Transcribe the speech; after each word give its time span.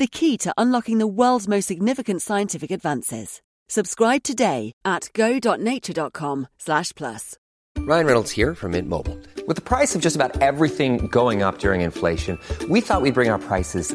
the 0.00 0.06
key 0.06 0.36
to 0.38 0.52
unlocking 0.56 0.98
the 0.98 1.06
world's 1.06 1.46
most 1.46 1.66
significant 1.66 2.22
scientific 2.22 2.72
advances. 2.72 3.40
Subscribe 3.68 4.24
today 4.24 4.72
at 4.84 5.10
go.nature.com 5.14 6.48
slash 6.58 6.92
plus. 6.96 7.36
Ryan 7.78 8.06
Reynolds 8.06 8.30
here 8.30 8.54
from 8.54 8.72
Mint 8.72 8.88
Mobile. 8.88 9.18
With 9.46 9.56
the 9.56 9.62
price 9.62 9.94
of 9.94 10.02
just 10.02 10.16
about 10.16 10.40
everything 10.42 11.06
going 11.06 11.42
up 11.42 11.58
during 11.58 11.82
inflation, 11.82 12.38
we 12.68 12.80
thought 12.80 13.02
we'd 13.02 13.14
bring 13.14 13.30
our 13.30 13.38
prices 13.38 13.94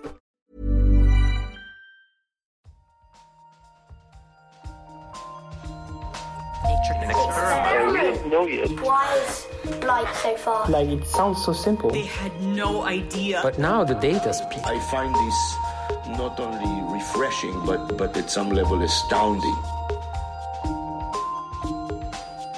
I 8.41 8.45
didn't 8.45 8.75
know 8.75 8.75
yet. 8.75 8.85
Why 8.85 9.17
is 9.17 9.83
light 9.83 10.15
so 10.15 10.35
far? 10.37 10.69
Like 10.69 10.87
it 10.87 11.05
sounds 11.05 11.45
so 11.45 11.53
simple. 11.53 11.91
They 11.91 12.05
had 12.05 12.41
no 12.41 12.81
idea. 12.81 13.39
But 13.43 13.59
now 13.59 13.83
the 13.83 13.93
data 13.93 14.33
speaks. 14.33 14.63
I 14.63 14.79
find 14.89 15.13
this 15.13 16.17
not 16.17 16.39
only 16.39 16.93
refreshing, 16.93 17.65
but, 17.65 17.97
but 17.97 18.17
at 18.17 18.31
some 18.31 18.49
level 18.49 18.81
astounding. 18.81 19.55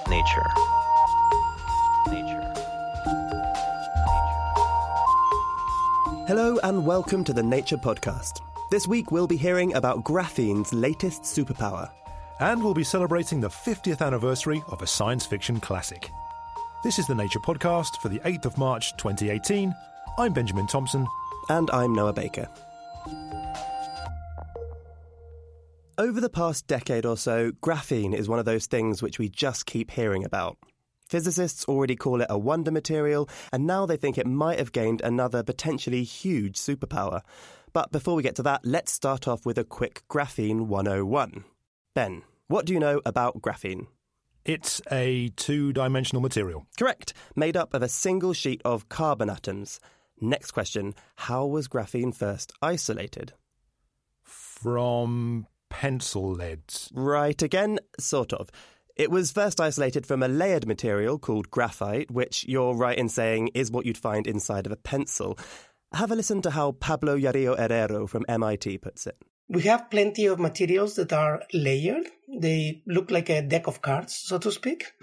Nature. 0.07 0.49
Nature. 2.11 2.53
Hello 6.27 6.59
and 6.63 6.85
welcome 6.85 7.25
to 7.25 7.33
the 7.33 7.43
Nature 7.43 7.77
Podcast. 7.77 8.39
This 8.71 8.87
week 8.87 9.11
we'll 9.11 9.27
be 9.27 9.37
hearing 9.37 9.75
about 9.75 10.03
graphene's 10.05 10.73
latest 10.73 11.23
superpower. 11.23 11.89
And 12.39 12.63
we'll 12.63 12.73
be 12.73 12.83
celebrating 12.83 13.39
the 13.39 13.49
50th 13.49 14.01
anniversary 14.05 14.63
of 14.67 14.81
a 14.81 14.87
science 14.87 15.25
fiction 15.25 15.59
classic. 15.59 16.09
This 16.83 16.97
is 16.97 17.05
the 17.05 17.13
Nature 17.13 17.39
Podcast 17.39 18.01
for 18.01 18.09
the 18.09 18.19
8th 18.19 18.45
of 18.45 18.57
March 18.57 18.97
2018. 18.97 19.73
I'm 20.17 20.33
Benjamin 20.33 20.65
Thompson. 20.65 21.05
And 21.49 21.69
I'm 21.71 21.93
Noah 21.93 22.13
Baker. 22.13 22.49
Over 25.99 26.19
the 26.19 26.29
past 26.29 26.65
decade 26.65 27.05
or 27.05 27.17
so, 27.17 27.51
graphene 27.51 28.15
is 28.15 28.27
one 28.27 28.39
of 28.39 28.45
those 28.45 28.65
things 28.65 29.03
which 29.03 29.19
we 29.19 29.29
just 29.29 29.67
keep 29.67 29.91
hearing 29.91 30.25
about. 30.25 30.57
Physicists 31.07 31.65
already 31.65 31.95
call 31.95 32.21
it 32.21 32.27
a 32.31 32.37
wonder 32.39 32.71
material, 32.71 33.29
and 33.51 33.67
now 33.67 33.85
they 33.85 33.97
think 33.97 34.17
it 34.17 34.25
might 34.25 34.57
have 34.57 34.71
gained 34.71 35.01
another 35.01 35.43
potentially 35.43 36.03
huge 36.03 36.55
superpower. 36.55 37.21
But 37.73 37.91
before 37.91 38.15
we 38.15 38.23
get 38.23 38.35
to 38.37 38.43
that, 38.43 38.61
let's 38.65 38.91
start 38.91 39.27
off 39.27 39.45
with 39.45 39.59
a 39.59 39.63
quick 39.63 40.01
Graphene 40.09 40.61
101. 40.61 41.43
Ben, 41.95 42.23
what 42.47 42.65
do 42.65 42.73
you 42.73 42.79
know 42.79 43.01
about 43.05 43.39
graphene? 43.39 43.85
It's 44.45 44.81
a 44.91 45.29
two 45.35 45.71
dimensional 45.73 46.23
material. 46.23 46.65
Correct, 46.77 47.13
made 47.35 47.55
up 47.55 47.75
of 47.75 47.83
a 47.83 47.87
single 47.87 48.33
sheet 48.33 48.61
of 48.65 48.89
carbon 48.89 49.29
atoms. 49.29 49.79
Next 50.19 50.51
question 50.51 50.95
How 51.17 51.45
was 51.45 51.67
graphene 51.67 52.15
first 52.15 52.51
isolated? 52.63 53.33
From 54.23 55.45
pencil 55.69 56.31
leads. 56.31 56.89
Right 56.95 57.39
again, 57.39 57.77
sort 57.99 58.33
of. 58.33 58.49
It 58.95 59.11
was 59.11 59.31
first 59.31 59.61
isolated 59.61 60.07
from 60.07 60.23
a 60.23 60.27
layered 60.27 60.65
material 60.65 61.19
called 61.19 61.51
graphite, 61.51 62.09
which 62.09 62.43
you're 62.47 62.75
right 62.75 62.97
in 62.97 63.09
saying 63.09 63.49
is 63.53 63.69
what 63.69 63.85
you'd 63.85 63.97
find 63.99 64.25
inside 64.25 64.65
of 64.65 64.71
a 64.71 64.77
pencil. 64.77 65.37
Have 65.93 66.11
a 66.11 66.15
listen 66.15 66.41
to 66.41 66.51
how 66.51 66.71
Pablo 66.71 67.19
Jarillo-Herrero 67.19 68.09
from 68.09 68.25
MIT 68.27 68.79
puts 68.79 69.05
it. 69.05 69.17
We 69.49 69.63
have 69.63 69.89
plenty 69.89 70.25
of 70.25 70.39
materials 70.39 70.95
that 70.95 71.13
are 71.13 71.43
layered. 71.53 72.07
They 72.39 72.81
look 72.87 73.11
like 73.11 73.29
a 73.29 73.41
deck 73.41 73.67
of 73.67 73.81
cards, 73.81 74.15
so 74.15 74.37
to 74.39 74.51
speak. 74.51 74.93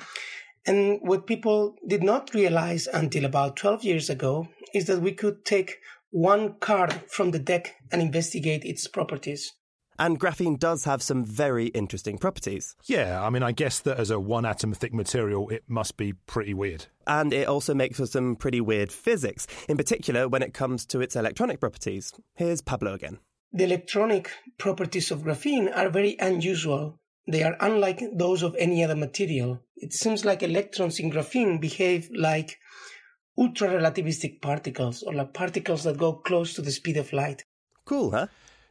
And 0.67 0.99
what 1.03 1.27
people 1.27 1.77
did 1.87 2.03
not 2.03 2.35
realize 2.35 2.87
until 2.87 3.25
about 3.25 3.57
12 3.57 3.85
years 3.85 4.11
ago 4.11 4.49
is 4.75 4.87
that 4.87 5.01
we 5.01 5.13
could 5.13 5.45
take 5.45 5.79
one 6.11 6.55
card 6.61 6.93
from 7.09 7.31
the 7.31 7.39
deck 7.39 7.77
and 7.93 8.03
investigate 8.03 8.65
its 8.65 8.87
properties. 8.87 9.53
And 9.99 10.19
graphene 10.19 10.59
does 10.59 10.85
have 10.85 11.03
some 11.03 11.27
very 11.27 11.67
interesting 11.67 12.17
properties. 12.17 12.75
Yeah, 12.87 13.23
I 13.23 13.29
mean, 13.29 13.43
I 13.43 13.53
guess 13.53 13.81
that 13.81 13.99
as 13.99 14.11
a 14.11 14.19
one 14.19 14.47
atom 14.47 14.73
thick 14.73 14.95
material, 14.95 15.51
it 15.51 15.65
must 15.69 15.99
be 15.99 16.15
pretty 16.15 16.55
weird. 16.55 16.87
And 17.07 17.35
it 17.35 17.47
also 17.47 17.75
makes 17.75 17.99
for 17.99 18.07
some 18.07 18.35
pretty 18.35 18.63
weird 18.63 18.91
physics, 18.91 19.47
in 19.69 19.77
particular 19.77 20.27
when 20.27 20.43
it 20.43 20.55
comes 20.55 20.87
to 20.87 21.03
its 21.03 21.17
electronic 21.17 21.61
properties. 21.61 22.15
Here's 22.35 22.63
Pablo 22.63 22.95
again. 22.95 23.19
The 23.53 23.65
electronic 23.65 24.31
properties 24.59 25.11
of 25.11 25.23
graphene 25.23 25.77
are 25.77 25.91
very 25.91 26.17
unusual. 26.21 26.99
They 27.27 27.43
are 27.43 27.57
unlike 27.61 28.03
those 28.13 28.43
of 28.43 28.55
any 28.59 28.85
other 28.85 28.97
material. 28.97 29.61
It 29.77 29.93
seems 29.93 30.25
like 30.25 30.43
electrons 30.43 31.01
in 31.01 31.11
graphene 31.11 31.61
behave 31.61 32.09
like 32.15 32.59
ultra 33.37 33.69
relativistic 33.69 34.41
particles, 34.41 35.03
or 35.03 35.15
like 35.15 35.35
particles 35.35 35.85
that 35.85 35.97
go 35.97 36.13
close 36.13 36.55
to 36.55 36.63
the 36.63 36.71
speed 36.71 36.97
of 36.97 37.13
light. 37.13 37.43
Cool, 37.87 38.11
huh? 38.11 38.27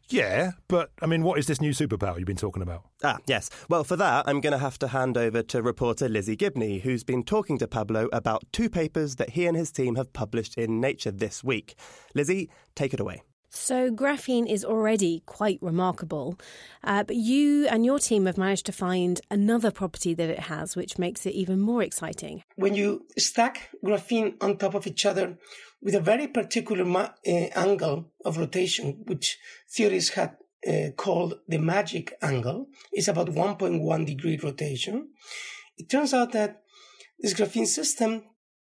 Yeah, 0.09 0.51
but 0.67 0.91
I 1.01 1.05
mean, 1.05 1.23
what 1.23 1.37
is 1.37 1.45
this 1.45 1.61
new 1.61 1.71
superpower 1.71 2.17
you've 2.17 2.25
been 2.25 2.35
talking 2.35 2.63
about? 2.63 2.83
Ah, 3.03 3.17
yes. 3.27 3.49
Well, 3.69 3.83
for 3.83 3.95
that, 3.95 4.27
I'm 4.27 4.41
going 4.41 4.53
to 4.53 4.59
have 4.59 4.79
to 4.79 4.87
hand 4.87 5.17
over 5.17 5.43
to 5.43 5.61
reporter 5.61 6.09
Lizzie 6.09 6.35
Gibney, 6.35 6.79
who's 6.79 7.03
been 7.03 7.23
talking 7.23 7.59
to 7.59 7.67
Pablo 7.67 8.09
about 8.11 8.43
two 8.51 8.69
papers 8.69 9.17
that 9.17 9.31
he 9.31 9.45
and 9.45 9.55
his 9.55 9.71
team 9.71 9.95
have 9.95 10.11
published 10.13 10.57
in 10.57 10.81
Nature 10.81 11.11
this 11.11 11.43
week. 11.43 11.75
Lizzie, 12.15 12.49
take 12.75 12.93
it 12.93 12.99
away. 12.99 13.21
So, 13.51 13.89
graphene 13.89 14.47
is 14.47 14.63
already 14.63 15.23
quite 15.25 15.57
remarkable, 15.61 16.39
uh, 16.83 17.03
but 17.03 17.15
you 17.15 17.67
and 17.67 17.83
your 17.83 17.97
team 17.97 18.27
have 18.27 18.37
managed 18.37 18.67
to 18.67 18.71
find 18.71 19.19
another 19.31 19.71
property 19.71 20.13
that 20.13 20.29
it 20.29 20.41
has, 20.41 20.75
which 20.75 20.99
makes 20.99 21.25
it 21.25 21.33
even 21.33 21.59
more 21.59 21.81
exciting. 21.81 22.43
When 22.55 22.75
you 22.75 23.07
stack 23.17 23.69
graphene 23.83 24.35
on 24.39 24.57
top 24.57 24.75
of 24.75 24.85
each 24.85 25.03
other 25.03 25.37
with 25.81 25.95
a 25.95 25.99
very 25.99 26.27
particular 26.27 26.85
ma- 26.85 27.09
uh, 27.27 27.31
angle 27.55 28.11
of 28.23 28.37
rotation, 28.37 29.03
which 29.07 29.39
theorists 29.67 30.11
had 30.11 30.37
uh, 30.67 30.91
called 30.95 31.39
the 31.47 31.57
magic 31.57 32.13
angle, 32.21 32.67
is 32.93 33.07
about 33.07 33.29
1.1 33.29 34.05
degree 34.05 34.37
rotation, 34.43 35.09
it 35.77 35.89
turns 35.89 36.13
out 36.13 36.33
that 36.33 36.61
this 37.19 37.33
graphene 37.33 37.65
system 37.65 38.23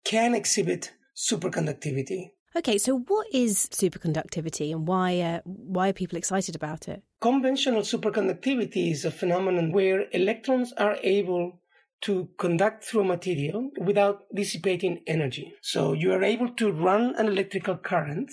can 0.03 0.35
exhibit 0.35 0.91
superconductivity. 1.15 2.31
Okay, 2.57 2.77
so 2.77 2.99
what 2.99 3.27
is 3.33 3.67
superconductivity 3.71 4.71
and 4.71 4.87
why 4.87 5.19
uh, 5.19 5.39
why 5.43 5.89
are 5.89 5.93
people 5.93 6.17
excited 6.17 6.55
about 6.55 6.87
it? 6.87 7.03
Conventional 7.19 7.81
superconductivity 7.81 8.91
is 8.91 9.03
a 9.03 9.11
phenomenon 9.11 9.73
where 9.73 10.05
electrons 10.13 10.71
are 10.77 10.97
able 11.03 11.59
to 12.01 12.29
conduct 12.37 12.85
through 12.85 13.01
a 13.01 13.05
material 13.05 13.71
without 13.81 14.23
dissipating 14.33 15.01
energy. 15.05 15.53
So 15.61 15.91
you 15.91 16.13
are 16.13 16.23
able 16.23 16.49
to 16.53 16.71
run 16.71 17.15
an 17.17 17.27
electrical 17.27 17.75
current 17.75 18.31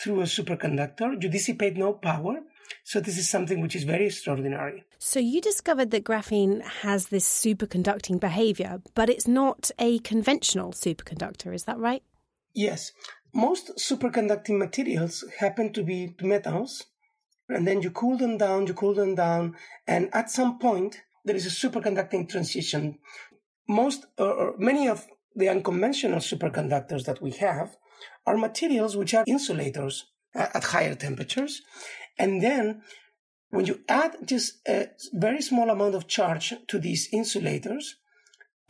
through 0.00 0.20
a 0.20 0.24
superconductor. 0.24 1.22
You 1.22 1.28
dissipate 1.28 1.76
no 1.76 1.92
power. 1.92 2.40
So 2.84 3.00
this 3.00 3.18
is 3.18 3.28
something 3.28 3.60
which 3.60 3.76
is 3.76 3.84
very 3.84 4.06
extraordinary. 4.06 4.84
So 4.98 5.18
you 5.18 5.40
discovered 5.40 5.90
that 5.90 6.04
graphene 6.04 6.62
has 6.62 7.08
this 7.08 7.28
superconducting 7.28 8.20
behavior, 8.20 8.80
but 8.94 9.10
it's 9.10 9.26
not 9.28 9.70
a 9.78 9.98
conventional 9.98 10.72
superconductor, 10.72 11.52
is 11.52 11.64
that 11.64 11.78
right? 11.78 12.02
Yes. 12.54 12.92
Most 13.32 13.76
superconducting 13.78 14.58
materials 14.58 15.24
happen 15.38 15.72
to 15.72 15.82
be 15.82 16.14
metals, 16.20 16.84
and 17.48 17.66
then 17.66 17.82
you 17.82 17.90
cool 17.90 18.16
them 18.16 18.38
down, 18.38 18.66
you 18.66 18.74
cool 18.74 18.94
them 18.94 19.14
down, 19.14 19.56
and 19.86 20.08
at 20.12 20.30
some 20.30 20.58
point 20.58 21.02
there 21.24 21.36
is 21.36 21.46
a 21.46 21.68
superconducting 21.68 22.28
transition. 22.28 22.98
Most 23.68 24.06
or, 24.18 24.54
many 24.58 24.88
of 24.88 25.06
the 25.36 25.48
unconventional 25.48 26.18
superconductors 26.18 27.04
that 27.04 27.22
we 27.22 27.30
have 27.32 27.76
are 28.26 28.36
materials 28.36 28.96
which 28.96 29.14
are 29.14 29.24
insulators 29.26 30.06
at, 30.34 30.56
at 30.56 30.64
higher 30.64 30.94
temperatures, 30.94 31.62
and 32.18 32.42
then 32.42 32.82
when 33.50 33.66
you 33.66 33.80
add 33.88 34.16
just 34.24 34.60
a 34.68 34.88
very 35.12 35.42
small 35.42 35.70
amount 35.70 35.94
of 35.94 36.06
charge 36.06 36.54
to 36.68 36.78
these 36.78 37.08
insulators, 37.12 37.96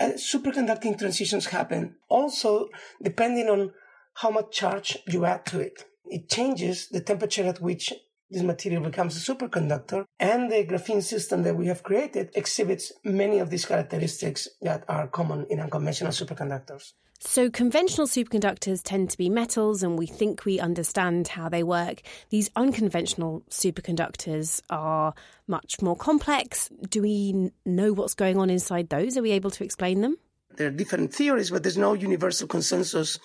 uh, 0.01 0.13
superconducting 0.17 0.99
transitions 0.99 1.47
happen. 1.47 1.97
Also, 2.09 2.69
depending 3.03 3.49
on 3.49 3.73
how 4.21 4.31
much 4.31 4.51
charge 4.53 4.99
you 5.07 5.25
add 5.25 5.47
to 5.47 5.61
it, 5.61 5.85
it 6.05 6.29
changes 6.29 6.89
the 6.89 7.01
temperature 7.01 7.45
at 7.45 7.61
which 7.61 7.93
this 8.31 8.43
material 8.43 8.83
becomes 8.83 9.17
a 9.17 9.35
superconductor. 9.35 10.05
And 10.19 10.53
the 10.53 10.67
graphene 10.67 11.03
system 11.03 11.43
that 11.45 11.57
we 11.57 11.67
have 11.67 11.83
created 11.83 12.31
exhibits 12.35 12.93
many 13.03 13.39
of 13.39 13.49
these 13.51 13.65
characteristics 13.65 14.47
that 14.61 14.85
are 14.89 15.09
common 15.09 15.47
in 15.49 15.59
unconventional 15.59 16.13
superconductors. 16.13 16.93
So, 17.23 17.51
conventional 17.51 18.07
superconductors 18.07 18.81
tend 18.83 19.11
to 19.11 19.19
be 19.19 19.29
metals, 19.29 19.83
and 19.83 19.99
we 19.99 20.07
think 20.07 20.47
we 20.47 20.59
understand 20.59 21.29
how 21.29 21.51
they 21.51 21.63
work. 21.63 22.01
These 22.31 22.51
unconventional 22.57 23.43
superconductors 23.51 24.63
are 24.71 25.13
much 25.47 25.83
more 25.83 25.97
complex. 25.97 26.71
Do 26.89 27.03
we 27.03 27.51
know 27.67 27.93
what's 27.93 28.15
going 28.15 28.39
on 28.39 28.49
inside 28.49 28.89
those? 28.89 29.19
Are 29.19 29.23
we 29.23 29.33
able 29.33 29.51
to 29.51 29.65
explain 29.65 30.01
them? 30.01 30.17
There 30.57 30.67
are 30.67 30.73
different 30.73 31.15
theories, 31.15 31.51
but 31.51 31.63
there's 31.63 31.79
no 31.79 31.93
universal 31.93 32.49
consensus 32.49 33.19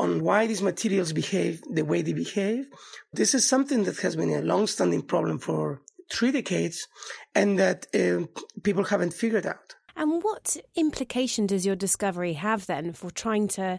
on 0.00 0.22
why 0.24 0.46
these 0.46 0.62
materials 0.62 1.12
behave 1.12 1.62
the 1.70 1.84
way 1.84 2.00
they 2.02 2.14
behave. 2.14 2.66
This 3.12 3.34
is 3.34 3.46
something 3.46 3.84
that 3.84 3.98
has 3.98 4.16
been 4.16 4.30
a 4.30 4.40
long-standing 4.40 5.02
problem 5.02 5.38
for 5.38 5.82
three 6.10 6.32
decades, 6.32 6.88
and 7.34 7.58
that 7.58 7.86
uh, 7.94 8.26
people 8.62 8.84
haven't 8.84 9.14
figured 9.14 9.46
out. 9.46 9.76
And 9.96 10.22
what 10.22 10.56
implication 10.76 11.46
does 11.46 11.66
your 11.66 11.76
discovery 11.76 12.32
have 12.32 12.66
then 12.66 12.94
for 12.94 13.10
trying 13.10 13.48
to 13.48 13.78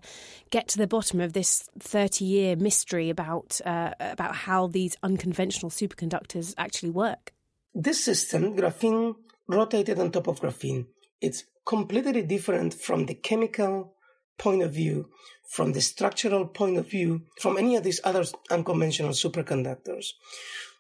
get 0.52 0.68
to 0.70 0.78
the 0.78 0.88
bottom 0.88 1.20
of 1.20 1.34
this 1.34 1.68
30 1.80 2.26
year 2.26 2.56
mystery 2.56 3.10
about, 3.10 3.60
uh, 3.66 3.94
about 4.00 4.36
how 4.36 4.68
these 4.68 4.96
unconventional 5.02 5.72
superconductors 5.72 6.54
actually 6.58 6.92
work? 6.92 7.34
This 7.74 8.04
system, 8.04 8.56
graphene 8.56 9.16
rotated 9.48 10.00
on 10.00 10.12
top 10.12 10.28
of 10.28 10.42
graphene, 10.42 10.86
it's 11.22 11.46
completely 11.66 12.22
different 12.22 12.74
from 12.74 13.06
the 13.08 13.16
chemical 13.16 13.96
point 14.42 14.64
of 14.64 14.74
view, 14.74 15.08
from 15.56 15.74
the 15.74 15.82
structural 15.82 16.46
point 16.48 16.78
of 16.78 16.90
view, 16.90 17.22
from 17.40 17.58
any 17.58 17.76
of 17.76 17.84
these 17.84 18.02
other 18.04 18.26
unconventional 18.50 19.12
superconductors, 19.12 20.08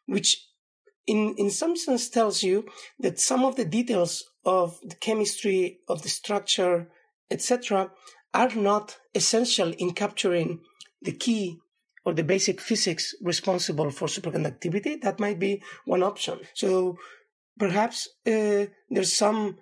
which 0.07 0.29
in, 1.05 1.35
in 1.37 1.49
some 1.49 1.75
sense 1.75 2.09
tells 2.09 2.41
you 2.41 2.65
that 2.99 3.19
some 3.19 3.43
of 3.45 3.55
the 3.55 3.65
details 3.65 4.23
of 4.45 4.79
the 4.81 4.95
chemistry, 4.95 5.79
of 5.87 6.01
the 6.01 6.09
structure, 6.09 6.87
etc., 7.29 7.91
are 8.33 8.53
not 8.55 8.97
essential 9.13 9.73
in 9.77 9.91
capturing 9.91 10.61
the 11.01 11.11
key 11.11 11.59
or 12.05 12.13
the 12.13 12.23
basic 12.23 12.59
physics 12.59 13.13
responsible 13.21 13.91
for 13.91 14.07
superconductivity. 14.07 15.01
That 15.01 15.19
might 15.19 15.39
be 15.39 15.61
one 15.85 16.01
option. 16.01 16.39
So 16.55 16.97
perhaps 17.59 18.07
uh, 18.25 18.65
there's 18.89 19.13
some 19.13 19.57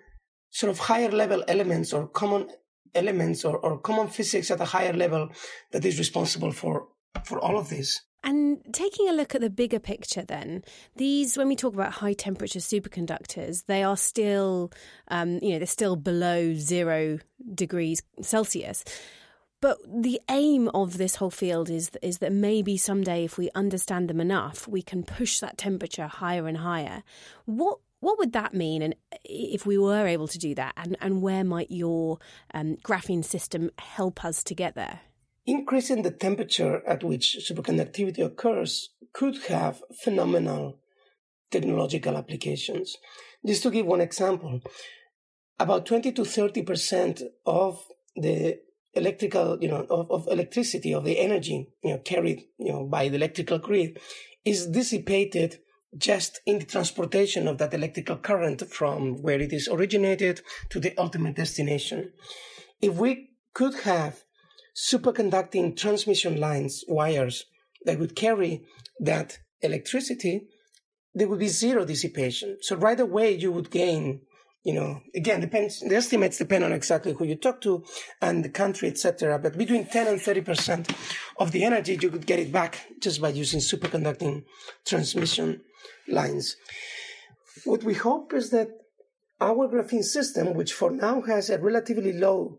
sort 0.50 0.70
of 0.70 0.78
higher 0.78 1.10
level 1.10 1.44
elements 1.48 1.92
or 1.92 2.06
common 2.06 2.48
elements 2.94 3.44
or, 3.44 3.58
or 3.58 3.78
common 3.78 4.08
physics 4.08 4.50
at 4.50 4.60
a 4.60 4.64
higher 4.64 4.92
level 4.92 5.30
that 5.72 5.84
is 5.84 5.98
responsible 5.98 6.52
for 6.52 6.88
for 7.24 7.40
all 7.40 7.58
of 7.58 7.68
this. 7.68 8.00
And 8.22 8.58
taking 8.72 9.08
a 9.08 9.12
look 9.12 9.34
at 9.34 9.40
the 9.40 9.48
bigger 9.48 9.78
picture, 9.80 10.22
then, 10.22 10.62
these, 10.94 11.38
when 11.38 11.48
we 11.48 11.56
talk 11.56 11.72
about 11.72 11.94
high 11.94 12.12
temperature 12.12 12.58
superconductors, 12.58 13.64
they 13.66 13.82
are 13.82 13.96
still, 13.96 14.70
um, 15.08 15.38
you 15.40 15.52
know, 15.52 15.58
they're 15.58 15.66
still 15.66 15.96
below 15.96 16.52
zero 16.54 17.18
degrees 17.54 18.02
Celsius. 18.20 18.84
But 19.62 19.78
the 19.86 20.20
aim 20.30 20.68
of 20.68 20.96
this 20.96 21.16
whole 21.16 21.30
field 21.30 21.68
is 21.68 21.90
is 22.02 22.18
that 22.18 22.32
maybe 22.32 22.76
someday, 22.76 23.24
if 23.24 23.36
we 23.36 23.50
understand 23.54 24.08
them 24.08 24.20
enough, 24.20 24.66
we 24.68 24.82
can 24.82 25.02
push 25.02 25.38
that 25.40 25.58
temperature 25.58 26.06
higher 26.06 26.46
and 26.46 26.58
higher. 26.58 27.02
What 27.44 27.78
what 28.00 28.18
would 28.18 28.32
that 28.32 28.54
mean, 28.54 28.82
and 28.82 28.94
if 29.24 29.64
we 29.66 29.78
were 29.78 30.06
able 30.06 30.28
to 30.28 30.38
do 30.38 30.54
that, 30.54 30.72
and, 30.76 30.96
and 31.00 31.22
where 31.22 31.44
might 31.44 31.70
your 31.70 32.18
um, 32.52 32.76
graphene 32.82 33.24
system 33.24 33.70
help 33.78 34.24
us 34.24 34.42
to 34.44 34.54
get 34.54 34.74
there? 34.74 35.00
increasing 35.50 36.02
the 36.02 36.10
temperature 36.10 36.82
at 36.86 37.02
which 37.02 37.38
superconductivity 37.40 38.24
occurs 38.24 38.90
could 39.12 39.36
have 39.48 39.82
phenomenal 40.02 40.78
technological 41.50 42.16
applications. 42.16 42.96
Just 43.44 43.62
to 43.64 43.70
give 43.70 43.86
one 43.86 44.00
example, 44.00 44.60
about 45.58 45.86
20 45.86 46.12
to 46.12 46.24
30 46.24 46.62
percent 46.62 47.22
of 47.44 47.82
the 48.14 48.58
electrical, 48.94 49.58
you 49.60 49.68
know, 49.68 49.86
of, 49.90 50.10
of, 50.10 50.28
electricity, 50.28 50.94
of 50.94 51.04
the 51.04 51.18
energy, 51.18 51.68
you 51.82 51.90
know, 51.90 51.98
carried, 51.98 52.44
you 52.58 52.72
know, 52.72 52.84
by 52.84 53.08
the 53.08 53.16
electrical 53.16 53.58
grid 53.58 53.98
is 54.44 54.66
dissipated 54.66 55.58
just 55.96 56.40
in 56.46 56.58
the 56.58 56.64
transportation 56.64 57.48
of 57.48 57.58
that 57.58 57.74
electrical 57.74 58.16
current 58.16 58.62
from 58.70 59.22
where 59.22 59.40
it 59.40 59.52
is 59.52 59.68
originated 59.68 60.40
to 60.68 60.80
the 60.80 60.96
ultimate 60.96 61.36
destination. 61.36 62.12
If 62.80 62.94
we 62.94 63.30
could 63.54 63.74
have 63.80 64.22
superconducting 64.74 65.76
transmission 65.76 66.38
lines, 66.38 66.84
wires 66.88 67.46
that 67.84 67.98
would 67.98 68.14
carry 68.14 68.64
that 69.00 69.38
electricity, 69.62 70.46
there 71.14 71.28
would 71.28 71.40
be 71.40 71.48
zero 71.48 71.84
dissipation. 71.84 72.58
So 72.60 72.76
right 72.76 73.00
away 73.00 73.36
you 73.36 73.50
would 73.52 73.70
gain, 73.70 74.20
you 74.62 74.74
know, 74.74 75.00
again, 75.14 75.40
depends, 75.40 75.80
the 75.80 75.96
estimates 75.96 76.38
depend 76.38 76.64
on 76.64 76.72
exactly 76.72 77.12
who 77.12 77.24
you 77.24 77.36
talk 77.36 77.60
to 77.62 77.82
and 78.20 78.44
the 78.44 78.48
country, 78.48 78.88
etc. 78.88 79.38
But 79.38 79.56
between 79.56 79.86
10 79.86 80.06
and 80.06 80.20
30% 80.20 80.94
of 81.38 81.52
the 81.52 81.64
energy, 81.64 81.98
you 82.00 82.10
could 82.10 82.26
get 82.26 82.38
it 82.38 82.52
back 82.52 82.86
just 83.00 83.20
by 83.20 83.30
using 83.30 83.60
superconducting 83.60 84.44
transmission 84.84 85.62
lines. 86.08 86.56
What 87.64 87.84
we 87.84 87.94
hope 87.94 88.34
is 88.34 88.50
that 88.50 88.68
our 89.40 89.68
graphene 89.68 90.04
system, 90.04 90.54
which 90.54 90.74
for 90.74 90.90
now 90.90 91.22
has 91.22 91.48
a 91.48 91.58
relatively 91.58 92.12
low 92.12 92.58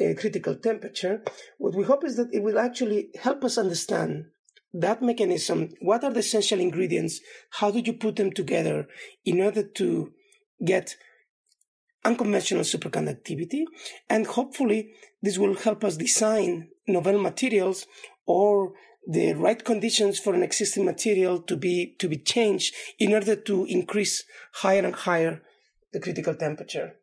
a 0.00 0.14
critical 0.14 0.56
temperature, 0.56 1.22
what 1.58 1.74
we 1.74 1.84
hope 1.84 2.04
is 2.04 2.16
that 2.16 2.32
it 2.32 2.42
will 2.42 2.58
actually 2.58 3.10
help 3.20 3.44
us 3.44 3.58
understand 3.58 4.26
that 4.72 5.02
mechanism. 5.02 5.68
What 5.80 6.02
are 6.02 6.12
the 6.12 6.20
essential 6.20 6.58
ingredients? 6.58 7.20
How 7.50 7.70
do 7.70 7.78
you 7.78 7.92
put 7.92 8.16
them 8.16 8.32
together 8.32 8.88
in 9.24 9.40
order 9.40 9.62
to 9.62 10.12
get 10.64 10.96
unconventional 12.04 12.62
superconductivity? 12.62 13.64
And 14.08 14.26
hopefully, 14.26 14.90
this 15.22 15.38
will 15.38 15.54
help 15.54 15.84
us 15.84 15.96
design 15.96 16.68
novel 16.86 17.18
materials 17.20 17.86
or 18.26 18.74
the 19.06 19.34
right 19.34 19.62
conditions 19.64 20.18
for 20.18 20.34
an 20.34 20.42
existing 20.42 20.84
material 20.84 21.40
to 21.42 21.56
be 21.56 21.94
to 21.98 22.08
be 22.08 22.16
changed 22.16 22.74
in 22.98 23.12
order 23.12 23.36
to 23.36 23.64
increase 23.66 24.24
higher 24.54 24.84
and 24.84 24.94
higher 24.94 25.42
the 25.92 26.00
critical 26.00 26.34
temperature. 26.34 26.96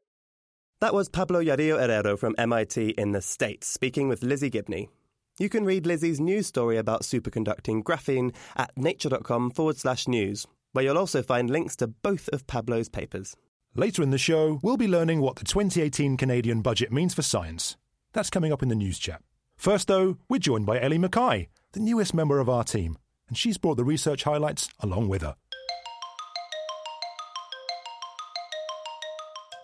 That 0.79 0.95
was 0.95 1.09
Pablo 1.09 1.43
Jarillo-Herrero 1.43 2.17
from 2.17 2.33
MIT 2.39 2.89
in 2.97 3.11
the 3.11 3.21
States, 3.21 3.67
speaking 3.67 4.07
with 4.07 4.23
Lizzie 4.23 4.49
Gibney. 4.49 4.89
You 5.37 5.47
can 5.47 5.63
read 5.63 5.85
Lizzie's 5.85 6.19
news 6.19 6.47
story 6.47 6.77
about 6.77 7.03
superconducting 7.03 7.83
graphene 7.83 8.33
at 8.55 8.71
nature.com 8.75 9.51
forward 9.51 9.77
slash 9.77 10.07
news, 10.07 10.47
where 10.73 10.83
you'll 10.83 10.97
also 10.97 11.21
find 11.21 11.49
links 11.49 11.75
to 11.77 11.87
both 11.87 12.27
of 12.29 12.47
Pablo's 12.47 12.89
papers. 12.89 13.35
Later 13.75 14.03
in 14.03 14.09
the 14.09 14.17
show, 14.17 14.59
we'll 14.61 14.75
be 14.75 14.87
learning 14.87 15.21
what 15.21 15.37
the 15.37 15.45
2018 15.45 16.17
Canadian 16.17 16.61
budget 16.61 16.91
means 16.91 17.13
for 17.13 17.21
science. 17.21 17.77
That's 18.11 18.29
coming 18.29 18.51
up 18.51 18.61
in 18.61 18.67
the 18.67 18.75
news 18.75 18.99
chat. 18.99 19.21
First, 19.55 19.87
though, 19.87 20.17
we're 20.27 20.39
joined 20.39 20.65
by 20.65 20.77
Ellie 20.77 20.97
Mackay, 20.97 21.47
the 21.71 21.79
newest 21.79 22.13
member 22.13 22.39
of 22.39 22.49
our 22.49 22.65
team, 22.65 22.97
and 23.29 23.37
she's 23.37 23.57
brought 23.57 23.77
the 23.77 23.85
research 23.85 24.23
highlights 24.23 24.67
along 24.81 25.07
with 25.07 25.21
her. 25.21 25.35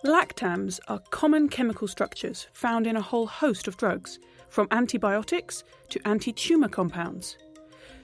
Lactams 0.06 0.80
are 0.88 1.02
common 1.10 1.50
chemical 1.50 1.86
structures 1.86 2.46
found 2.54 2.86
in 2.86 2.96
a 2.96 3.02
whole 3.02 3.26
host 3.26 3.68
of 3.68 3.76
drugs, 3.76 4.18
from 4.48 4.68
antibiotics 4.70 5.64
to 5.90 6.00
anti 6.08 6.32
tumour 6.32 6.70
compounds. 6.70 7.36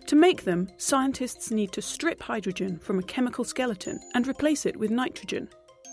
To 0.09 0.17
make 0.17 0.45
them, 0.45 0.69
scientists 0.77 1.51
need 1.51 1.73
to 1.73 1.81
strip 1.81 2.21
hydrogen 2.21 2.79
from 2.79 2.99
a 2.99 3.03
chemical 3.03 3.43
skeleton 3.43 3.99
and 4.13 4.29
replace 4.29 4.67
it 4.67 4.77
with 4.77 4.91
nitrogen. 4.91 5.49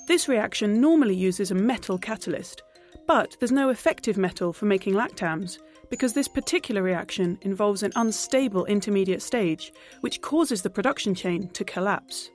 This 0.07 0.27
reaction 0.27 0.81
normally 0.81 1.15
uses 1.15 1.51
a 1.51 1.55
metal 1.55 1.97
catalyst, 1.97 2.63
but 3.07 3.37
there's 3.39 3.51
no 3.51 3.69
effective 3.69 4.17
metal 4.17 4.51
for 4.51 4.65
making 4.65 4.93
lactams 4.93 5.59
because 5.89 6.13
this 6.13 6.27
particular 6.27 6.81
reaction 6.81 7.37
involves 7.41 7.83
an 7.83 7.91
unstable 7.95 8.65
intermediate 8.65 9.21
stage, 9.21 9.73
which 10.01 10.21
causes 10.21 10.61
the 10.61 10.69
production 10.69 11.13
chain 11.13 11.47
to 11.49 11.63
collapse. 11.63 12.31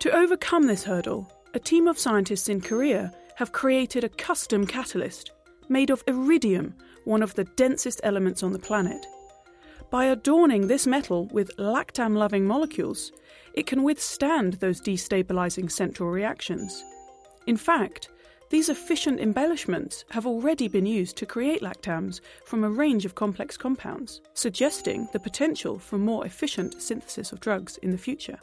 To 0.00 0.10
overcome 0.12 0.66
this 0.66 0.84
hurdle, 0.84 1.30
a 1.54 1.58
team 1.58 1.86
of 1.88 1.98
scientists 1.98 2.48
in 2.48 2.60
Korea 2.60 3.12
have 3.36 3.52
created 3.52 4.04
a 4.04 4.08
custom 4.08 4.66
catalyst 4.66 5.32
made 5.68 5.90
of 5.90 6.02
iridium, 6.06 6.74
one 7.04 7.22
of 7.22 7.34
the 7.34 7.44
densest 7.44 8.00
elements 8.04 8.42
on 8.42 8.52
the 8.52 8.58
planet. 8.58 9.06
By 9.90 10.06
adorning 10.06 10.66
this 10.66 10.86
metal 10.86 11.26
with 11.32 11.56
lactam 11.56 12.16
loving 12.16 12.46
molecules, 12.46 13.12
it 13.54 13.66
can 13.66 13.82
withstand 13.82 14.54
those 14.54 14.80
destabilizing 14.80 15.70
central 15.70 16.10
reactions. 16.10 16.84
In 17.46 17.56
fact, 17.56 18.08
these 18.50 18.68
efficient 18.68 19.18
embellishments 19.18 20.04
have 20.10 20.26
already 20.26 20.68
been 20.68 20.84
used 20.84 21.16
to 21.16 21.26
create 21.26 21.62
lactams 21.62 22.20
from 22.44 22.64
a 22.64 22.70
range 22.70 23.06
of 23.06 23.14
complex 23.14 23.56
compounds, 23.56 24.20
suggesting 24.34 25.08
the 25.12 25.20
potential 25.20 25.78
for 25.78 25.96
more 25.96 26.26
efficient 26.26 26.80
synthesis 26.82 27.32
of 27.32 27.40
drugs 27.40 27.78
in 27.78 27.90
the 27.90 27.98
future. 27.98 28.38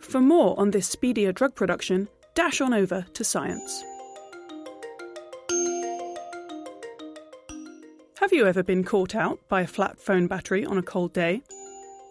For 0.00 0.20
more 0.20 0.58
on 0.58 0.70
this 0.70 0.86
speedier 0.86 1.32
drug 1.32 1.54
production, 1.54 2.08
dash 2.34 2.60
on 2.60 2.72
over 2.72 3.04
to 3.12 3.24
science. 3.24 3.82
Have 8.20 8.32
you 8.32 8.46
ever 8.46 8.62
been 8.62 8.84
caught 8.84 9.16
out 9.16 9.40
by 9.48 9.62
a 9.62 9.66
flat 9.66 9.98
phone 9.98 10.28
battery 10.28 10.64
on 10.64 10.78
a 10.78 10.82
cold 10.82 11.12
day? 11.12 11.42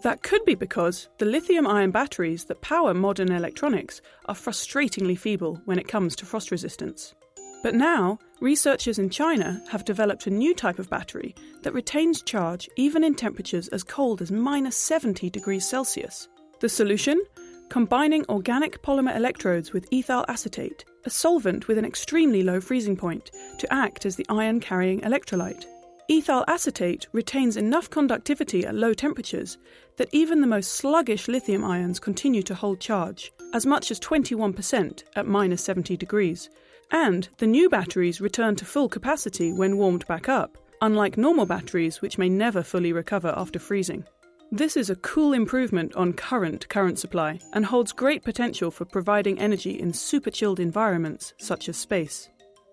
That 0.01 0.24
could 0.24 0.46
be 0.46 0.56
because 0.56 1.10
the 1.18 1.25
lithium 1.25 1.68
ion 1.68 1.91
batteries 1.91 2.46
that 2.46 2.62
power 2.62 2.94
modern 2.94 3.32
electronics 3.32 4.01
are 4.27 4.36
frustratingly 4.36 5.18
feeble 5.18 5.62
when 5.65 5.77
it 5.77 5.89
comes 5.89 6.15
to 6.18 6.25
frost 6.25 6.51
resistance. 6.51 7.13
But 7.62 7.75
now, 7.75 8.18
researchers 8.39 8.98
in 8.98 9.10
China 9.10 9.62
have 9.70 9.84
developed 9.84 10.25
a 10.25 10.32
new 10.32 10.56
type 10.56 10.79
of 10.79 10.89
battery 10.89 11.36
that 11.63 11.74
retains 11.74 12.22
charge 12.22 12.70
even 12.77 13.03
in 13.03 13.13
temperatures 13.13 13.68
as 13.70 13.84
cold 13.84 14.22
as 14.22 14.32
minus 14.32 14.77
70 14.77 15.29
degrees 15.29 15.68
Celsius. 15.68 16.29
The 16.62 16.70
solution? 16.70 17.22
Combining 17.68 18.25
organic 18.29 18.82
polymer 18.82 19.15
electrodes 19.15 19.74
with 19.74 19.88
ethyl 19.91 20.24
acetate, 20.29 20.86
a 21.03 21.10
solvent 21.10 21.68
with 21.68 21.77
an 21.77 21.86
extremely 21.86 22.41
low 22.41 22.62
freezing 22.62 22.96
point, 22.96 23.32
to 23.58 23.72
act 23.74 24.06
as 24.06 24.15
the 24.15 24.25
ion 24.29 24.62
carrying 24.62 25.01
electrolyte. 25.01 25.65
Ethyl 26.12 26.44
acetate 26.48 27.06
retains 27.12 27.56
enough 27.56 27.88
conductivity 27.88 28.66
at 28.66 28.74
low 28.74 28.96
temperatures 28.96 29.60
that 29.98 30.10
even 30.12 30.42
the 30.42 30.48
most 30.48 30.72
sluggish 30.74 31.28
lithium 31.28 31.63
ions 31.63 32.00
continue 32.00 32.42
to 32.42 32.56
hold 32.56 32.80
charge, 32.80 33.32
as 33.54 33.68
much 33.68 33.92
as 33.92 34.00
21% 34.00 35.04
at 35.16 35.28
minus 35.28 35.63
70 35.63 35.96
degrees. 35.98 36.50
And 36.89 37.30
the 37.38 37.46
new 37.46 37.70
batteries 37.70 38.22
return 38.22 38.56
to 38.56 38.66
full 38.66 38.89
capacity 38.89 39.54
when 39.54 39.78
warmed 39.78 40.08
back 40.08 40.28
up, 40.28 40.58
unlike 40.82 41.16
normal 41.16 41.46
batteries 41.46 42.01
which 42.01 42.18
may 42.18 42.28
never 42.28 42.63
fully 42.63 42.92
recover 42.92 43.32
after 43.38 43.60
freezing. 43.60 44.04
This 44.51 44.78
is 44.78 44.89
a 44.89 44.96
cool 44.96 45.34
improvement 45.34 45.96
on 45.96 46.13
current 46.13 46.68
current 46.70 46.98
supply 46.98 47.39
and 47.54 47.63
holds 47.63 47.92
great 47.92 48.24
potential 48.24 48.72
for 48.72 48.84
providing 48.84 49.39
energy 49.39 49.80
in 49.80 49.94
super 49.94 50.32
chilled 50.32 50.60
environments 50.60 51.36
such 51.38 51.70
as 51.70 51.78
space. 51.78 52.30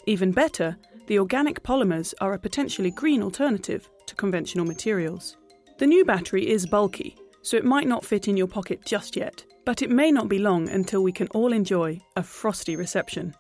Even 0.07 0.33
better, 0.33 0.78
the 1.06 1.18
organic 1.18 1.62
polymers 1.62 2.14
are 2.20 2.32
a 2.32 2.38
potentially 2.38 2.90
green 2.90 3.22
alternative 3.22 3.88
to 4.06 4.14
conventional 4.14 4.64
materials. 4.64 5.36
The 5.78 5.86
new 5.86 6.04
battery 6.04 6.48
is 6.48 6.66
bulky, 6.66 7.16
so 7.42 7.56
it 7.56 7.64
might 7.64 7.86
not 7.86 8.04
fit 8.04 8.28
in 8.28 8.36
your 8.36 8.48
pocket 8.48 8.84
just 8.84 9.16
yet, 9.16 9.44
but 9.64 9.82
it 9.82 9.90
may 9.90 10.10
not 10.10 10.28
be 10.28 10.38
long 10.38 10.68
until 10.68 11.02
we 11.02 11.12
can 11.12 11.28
all 11.28 11.52
enjoy 11.52 12.00
a 12.16 12.22
frosty 12.22 12.76
reception. 12.76 13.34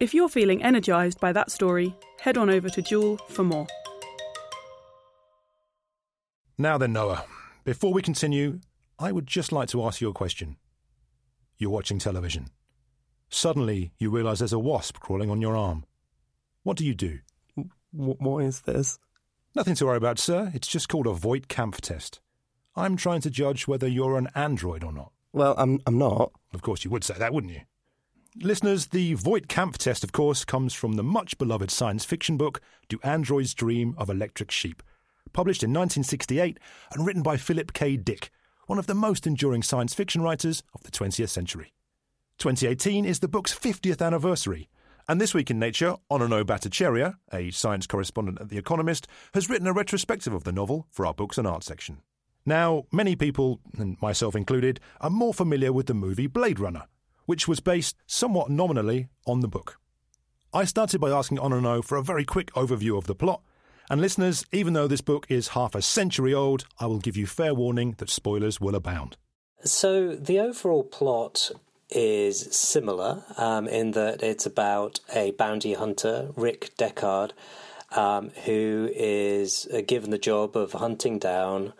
If 0.00 0.12
you're 0.14 0.28
feeling 0.28 0.62
energized 0.62 1.18
by 1.18 1.32
that 1.32 1.50
story, 1.50 1.94
head 2.20 2.36
on 2.36 2.50
over 2.50 2.68
to 2.68 2.82
Joule 2.82 3.16
for 3.28 3.42
more. 3.42 3.66
Now 6.58 6.76
then, 6.76 6.92
Noah, 6.92 7.24
before 7.64 7.92
we 7.92 8.02
continue, 8.02 8.60
I 8.98 9.12
would 9.12 9.26
just 9.26 9.52
like 9.52 9.68
to 9.68 9.84
ask 9.84 10.00
you 10.00 10.08
a 10.08 10.12
question. 10.12 10.56
You're 11.56 11.70
watching 11.70 11.98
television. 11.98 12.48
Suddenly, 13.30 13.92
you 13.98 14.10
realise 14.10 14.40
there's 14.40 14.52
a 14.52 14.58
wasp 14.58 15.00
crawling 15.00 15.30
on 15.30 15.40
your 15.40 15.56
arm. 15.56 15.84
What 16.68 16.76
do 16.76 16.84
you 16.84 16.94
do? 16.94 17.20
what 17.92 18.44
is 18.44 18.60
this? 18.60 18.98
Nothing 19.54 19.74
to 19.76 19.86
worry 19.86 19.96
about, 19.96 20.18
sir. 20.18 20.52
It's 20.52 20.68
just 20.68 20.90
called 20.90 21.06
a 21.06 21.14
Voight 21.14 21.48
Kampff 21.48 21.80
test. 21.80 22.20
I'm 22.76 22.94
trying 22.98 23.22
to 23.22 23.30
judge 23.30 23.66
whether 23.66 23.88
you're 23.88 24.18
an 24.18 24.28
android 24.34 24.84
or 24.84 24.92
not. 24.92 25.12
Well, 25.32 25.54
I'm, 25.56 25.80
I'm 25.86 25.96
not. 25.96 26.30
Of 26.52 26.60
course, 26.60 26.84
you 26.84 26.90
would 26.90 27.04
say 27.04 27.14
that, 27.16 27.32
wouldn't 27.32 27.54
you? 27.54 27.62
Listeners, 28.42 28.88
the 28.88 29.14
Voight 29.14 29.48
Kampff 29.48 29.78
test, 29.78 30.04
of 30.04 30.12
course, 30.12 30.44
comes 30.44 30.74
from 30.74 30.96
the 30.96 31.02
much 31.02 31.38
beloved 31.38 31.70
science 31.70 32.04
fiction 32.04 32.36
book 32.36 32.60
Do 32.90 33.00
Androids 33.02 33.54
Dream 33.54 33.94
of 33.96 34.10
Electric 34.10 34.50
Sheep, 34.50 34.82
published 35.32 35.62
in 35.62 35.70
1968 35.70 36.58
and 36.92 37.06
written 37.06 37.22
by 37.22 37.38
Philip 37.38 37.72
K. 37.72 37.96
Dick, 37.96 38.30
one 38.66 38.78
of 38.78 38.86
the 38.86 38.94
most 38.94 39.26
enduring 39.26 39.62
science 39.62 39.94
fiction 39.94 40.20
writers 40.20 40.62
of 40.74 40.82
the 40.82 40.90
20th 40.90 41.30
century. 41.30 41.72
2018 42.36 43.06
is 43.06 43.20
the 43.20 43.26
book's 43.26 43.58
50th 43.58 44.04
anniversary, 44.04 44.68
and 45.08 45.18
this 45.18 45.32
week 45.32 45.50
in 45.50 45.58
Nature, 45.58 45.96
Ananyo 46.10 46.44
Bhattacharya, 46.44 47.14
a 47.32 47.50
science 47.50 47.86
correspondent 47.86 48.40
at 48.42 48.50
The 48.50 48.58
Economist, 48.58 49.08
has 49.32 49.48
written 49.48 49.66
a 49.66 49.72
retrospective 49.72 50.34
of 50.34 50.44
the 50.44 50.52
novel 50.52 50.86
for 50.90 51.06
our 51.06 51.14
books 51.14 51.38
and 51.38 51.46
art 51.46 51.64
section. 51.64 52.02
Now, 52.44 52.84
many 52.92 53.16
people, 53.16 53.60
and 53.78 54.00
myself 54.02 54.36
included, 54.36 54.80
are 55.00 55.08
more 55.08 55.32
familiar 55.32 55.72
with 55.72 55.86
the 55.86 55.94
movie 55.94 56.26
Blade 56.26 56.60
Runner, 56.60 56.84
which 57.24 57.48
was 57.48 57.60
based 57.60 57.96
somewhat 58.06 58.50
nominally 58.50 59.08
on 59.26 59.40
the 59.40 59.48
book. 59.48 59.78
I 60.52 60.64
started 60.64 61.00
by 61.00 61.10
asking 61.10 61.38
Ananyo 61.38 61.82
for 61.82 61.96
a 61.96 62.02
very 62.02 62.26
quick 62.26 62.52
overview 62.52 62.98
of 62.98 63.06
the 63.06 63.14
plot, 63.14 63.40
and 63.90 64.02
listeners, 64.02 64.44
even 64.52 64.74
though 64.74 64.86
this 64.86 65.00
book 65.00 65.26
is 65.30 65.48
half 65.48 65.74
a 65.74 65.80
century 65.80 66.34
old, 66.34 66.66
I 66.78 66.86
will 66.86 66.98
give 66.98 67.16
you 67.16 67.26
fair 67.26 67.54
warning 67.54 67.94
that 67.96 68.10
spoilers 68.10 68.60
will 68.60 68.74
abound. 68.74 69.16
So, 69.64 70.14
the 70.14 70.38
overall 70.38 70.84
plot 70.84 71.50
is 71.90 72.54
similar 72.54 73.24
um, 73.36 73.66
in 73.66 73.92
that 73.92 74.22
it's 74.22 74.46
about 74.46 75.00
a 75.14 75.30
bounty 75.32 75.74
hunter, 75.74 76.30
Rick 76.36 76.72
Deckard, 76.76 77.32
um, 77.92 78.30
who 78.44 78.90
is 78.94 79.66
uh, 79.72 79.80
given 79.86 80.10
the 80.10 80.18
job 80.18 80.56
of 80.56 80.72
hunting 80.72 81.18
down 81.18 81.72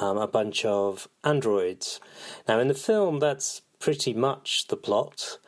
um, 0.00 0.16
a 0.16 0.26
bunch 0.26 0.64
of 0.64 1.08
androids. 1.24 2.00
Now, 2.48 2.58
in 2.58 2.68
the 2.68 2.74
film, 2.74 3.18
that's 3.18 3.60
pretty 3.78 4.14
much 4.14 4.68
the 4.68 4.76
plot. 4.76 5.38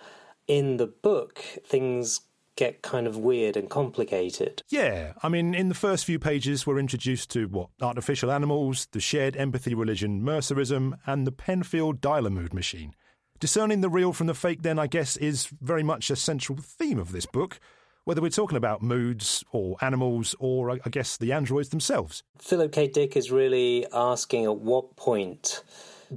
In 0.47 0.77
the 0.77 0.87
book, 0.87 1.39
things 1.65 2.21
get 2.57 2.83
kind 2.83 3.07
of 3.07 3.17
weird 3.17 3.57
and 3.57 3.69
complicated. 3.69 4.63
Yeah, 4.69 5.15
I 5.23 5.29
mean, 5.29 5.55
in 5.55 5.69
the 5.69 5.75
first 5.75 6.05
few 6.05 6.19
pages, 6.19 6.67
we're 6.67 6.79
introduced 6.79 7.31
to 7.31 7.49
what? 7.49 7.71
Artificial 7.81 8.31
animals, 8.31 8.87
the 8.93 9.01
shared 9.01 9.37
empathy 9.37 9.75
religion, 9.75 10.23
Mercerism, 10.23 10.99
and 11.07 11.27
the 11.27 11.33
Penfield 11.33 12.01
Dialer 12.01 12.53
machine. 12.53 12.95
Discerning 13.41 13.81
the 13.81 13.89
real 13.89 14.13
from 14.13 14.27
the 14.27 14.35
fake, 14.35 14.63
then, 14.63 14.79
I 14.79 14.87
guess, 14.87 15.17
is 15.17 15.47
very 15.61 15.83
much 15.83 16.11
a 16.11 16.17
central 16.17 16.59
theme 16.59 16.99
of 16.99 17.13
this 17.13 17.27
book, 17.27 17.59
whether 18.05 18.23
we're 18.23 18.31
talking 18.31 18.57
about 18.57 18.83
moods 18.83 19.45
or 19.53 19.77
animals 19.81 20.35
or, 20.39 20.71
I 20.71 20.89
guess, 20.91 21.17
the 21.17 21.33
androids 21.33 21.71
themselves. 21.71 22.23
Philip 22.39 22.73
K. 22.73 22.89
Dick 22.89 23.17
is 23.17 23.31
really 23.31 23.87
asking 23.93 24.45
at 24.45 24.57
what 24.57 24.97
point 24.97 25.63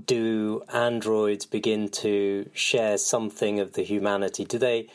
do 0.06 0.62
androids 0.72 1.46
begin 1.46 1.90
to 1.90 2.50
share 2.54 2.98
something 2.98 3.60
of 3.60 3.74
the 3.74 3.84
humanity? 3.84 4.46
Do 4.46 4.58
they 4.58 4.90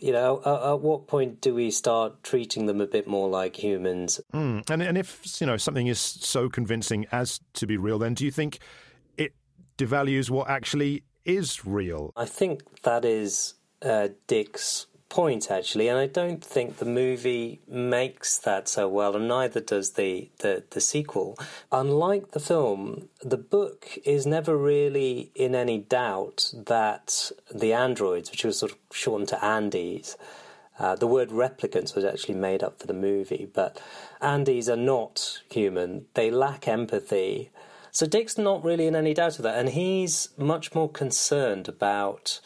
you 0.00 0.12
know, 0.12 0.40
at, 0.46 0.70
at, 0.72 0.80
what 0.80 1.08
point 1.08 1.40
do 1.40 1.54
we 1.54 1.72
start 1.72 2.22
treating 2.22 2.66
them 2.66 2.80
a 2.80 2.86
bit 2.86 3.08
more 3.08 3.28
like 3.28 3.56
humans? 3.56 4.20
Mm. 4.32 4.68
And 4.70 4.82
and 4.82 4.96
if 4.96 5.40
you 5.40 5.46
know 5.46 5.56
something 5.56 5.88
is 5.88 5.98
so 5.98 6.48
convincing 6.48 7.06
as 7.10 7.40
to 7.54 7.66
be 7.66 7.76
real, 7.76 7.98
then 7.98 8.14
do 8.14 8.24
you 8.24 8.30
think 8.30 8.60
it 9.16 9.34
devalues 9.76 10.30
what 10.30 10.48
actually 10.48 11.02
is 11.28 11.66
real. 11.66 12.12
I 12.16 12.24
think 12.24 12.82
that 12.82 13.04
is 13.04 13.54
uh, 13.82 14.08
Dick's 14.26 14.86
point 15.08 15.50
actually, 15.50 15.88
and 15.88 15.98
I 15.98 16.06
don't 16.06 16.44
think 16.44 16.78
the 16.78 16.84
movie 16.84 17.60
makes 17.68 18.38
that 18.38 18.68
so 18.68 18.88
well, 18.88 19.14
and 19.14 19.28
neither 19.28 19.60
does 19.60 19.92
the, 19.92 20.30
the, 20.38 20.64
the 20.70 20.80
sequel. 20.80 21.38
Unlike 21.70 22.32
the 22.32 22.40
film, 22.40 23.08
the 23.22 23.36
book 23.36 23.98
is 24.04 24.26
never 24.26 24.56
really 24.56 25.30
in 25.34 25.54
any 25.54 25.78
doubt 25.78 26.52
that 26.54 27.30
the 27.54 27.72
androids, 27.72 28.30
which 28.30 28.44
was 28.44 28.58
sort 28.58 28.72
of 28.72 28.78
shortened 28.92 29.28
to 29.28 29.36
andys, 29.36 30.16
uh, 30.78 30.94
the 30.94 31.06
word 31.06 31.30
replicants 31.30 31.94
was 31.94 32.04
actually 32.04 32.34
made 32.34 32.62
up 32.62 32.78
for 32.78 32.86
the 32.86 32.94
movie, 32.94 33.48
but 33.52 33.82
andys 34.22 34.68
are 34.68 34.76
not 34.76 35.40
human. 35.50 36.06
They 36.14 36.30
lack 36.30 36.68
empathy. 36.68 37.50
So 37.90 38.06
Dick's 38.06 38.38
not 38.38 38.64
really 38.64 38.86
in 38.86 38.94
any 38.94 39.14
doubt 39.14 39.38
of 39.38 39.42
that, 39.44 39.58
and 39.58 39.70
he's 39.70 40.28
much 40.36 40.74
more 40.74 40.88
concerned 40.88 41.68
about 41.68 42.40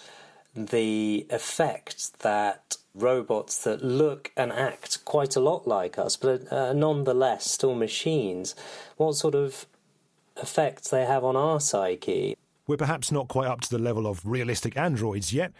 the 0.55 1.27
effect 1.31 2.21
that 2.21 2.77
robots 2.95 3.63
that 3.65 3.83
look 3.83 4.31
and 4.37 4.53
act 4.53 5.05
quite 5.05 5.35
a 5.37 5.41
lot 5.41 5.67
like 5.67 5.99
us, 5.99 6.17
but 6.17 6.51
uh, 6.53 6.73
nonetheless 6.73 7.51
still 7.51 7.75
machines, 7.75 8.55
what 8.97 9.15
sort 9.15 9.35
of 9.35 9.67
effects 10.37 10.91
they 10.91 11.05
have 11.05 11.25
on 11.25 11.37
our 11.37 11.61
psyche. 11.61 12.37
We're 12.67 12.77
perhaps 12.77 13.11
not 13.11 13.29
quite 13.29 13.49
up 13.49 13.61
to 13.63 13.71
the 13.71 13.79
level 13.79 14.07
of 14.07 14.21
realistic 14.25 14.77
androids 14.77 15.33
yet, 15.33 15.53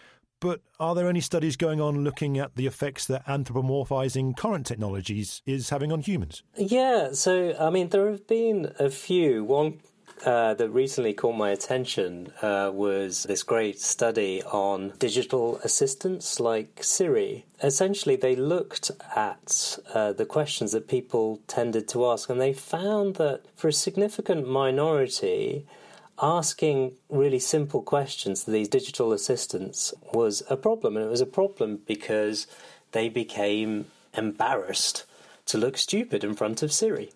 but 0.43 0.61
are 0.81 0.97
there 0.97 1.09
any 1.09 1.21
studies 1.21 1.57
going 1.57 1.81
on 1.81 2.03
looking 2.03 2.37
at 2.37 2.57
the 2.57 2.67
effects 2.67 3.07
that 3.07 3.25
anthropomorphizing 3.27 4.37
current 4.37 4.67
technologies 4.67 5.41
is 5.47 5.71
having 5.71 5.93
on 5.93 6.01
humans? 6.01 6.43
Yeah, 6.57 7.13
so 7.13 7.55
I 7.59 7.71
mean, 7.71 7.91
there 7.91 8.11
have 8.11 8.27
been 8.27 8.75
a 8.81 8.91
few. 8.91 9.45
One 9.45 9.79
uh, 10.27 10.55
that 10.55 10.71
recently 10.71 11.15
caught 11.15 11.37
my 11.37 11.51
attention 11.51 12.33
uh, 12.43 12.73
was 12.75 13.23
this 13.25 13.45
great 13.45 13.81
study 13.81 14.43
on 14.43 14.93
digital 14.99 15.59
assistants 15.59 16.41
like 16.41 16.83
Siri. 16.83 17.45
Essentially, 17.63 18.17
they 18.17 18.35
looked 18.35 18.91
at 19.15 19.79
uh, 19.95 20.13
the 20.13 20.27
questions 20.27 20.73
that 20.73 20.89
people 20.89 21.41
tended 21.47 21.87
to 21.89 22.07
ask, 22.07 22.29
and 22.29 22.41
they 22.41 22.53
found 22.53 23.15
that 23.17 23.43
for 23.55 23.69
a 23.69 23.73
significant 23.73 24.49
minority, 24.49 25.67
asking 26.21 26.93
really 27.09 27.39
simple 27.39 27.83
questions 27.83 28.45
to 28.45 28.51
these 28.51 28.69
digital 28.69 29.13
assistants 29.13 29.95
was 30.13 30.43
a 30.49 30.57
problem. 30.57 30.97
And 30.97 31.07
it 31.07 31.11
was 31.11 31.21
a 31.21 31.27
problem 31.27 31.81
because 31.87 32.47
they 32.93 33.09
became 33.09 33.87
embarrassed 34.15 35.05
to 35.47 35.59
look 35.59 35.77
stupid 35.77 36.23
in 36.25 36.35
front 36.35 36.63
of 36.63 36.73
Siri. 36.73 37.11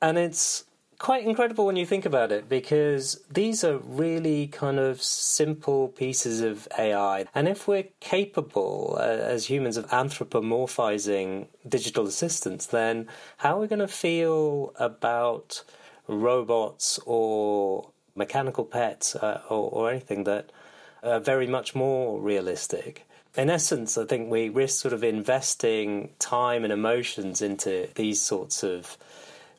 And 0.00 0.18
it's 0.18 0.64
quite 1.02 1.24
incredible 1.24 1.66
when 1.66 1.74
you 1.74 1.84
think 1.84 2.06
about 2.06 2.30
it 2.30 2.48
because 2.48 3.20
these 3.28 3.64
are 3.64 3.78
really 3.78 4.46
kind 4.46 4.78
of 4.78 5.02
simple 5.02 5.88
pieces 5.88 6.40
of 6.40 6.68
AI. 6.78 7.26
And 7.34 7.48
if 7.48 7.66
we're 7.66 7.88
capable 7.98 8.96
uh, 8.98 9.02
as 9.02 9.46
humans 9.46 9.76
of 9.76 9.88
anthropomorphizing 9.88 11.48
digital 11.68 12.06
assistants, 12.06 12.66
then 12.66 13.08
how 13.38 13.56
are 13.56 13.60
we 13.60 13.66
going 13.66 13.80
to 13.80 13.88
feel 13.88 14.72
about 14.76 15.64
robots 16.06 17.00
or 17.04 17.90
mechanical 18.14 18.64
pets 18.64 19.16
uh, 19.16 19.42
or, 19.48 19.70
or 19.70 19.90
anything 19.90 20.24
that 20.24 20.50
are 21.02 21.20
very 21.20 21.46
much 21.46 21.74
more 21.74 22.20
realistic? 22.20 23.06
in 23.36 23.48
essence, 23.48 23.96
I 23.96 24.04
think 24.04 24.30
we 24.30 24.48
risk 24.48 24.80
sort 24.80 24.92
of 24.92 25.02
investing 25.02 26.10
time 26.18 26.64
and 26.64 26.72
emotions 26.72 27.40
into 27.40 27.88
these 27.94 28.20
sorts 28.20 28.62
of 28.62 28.98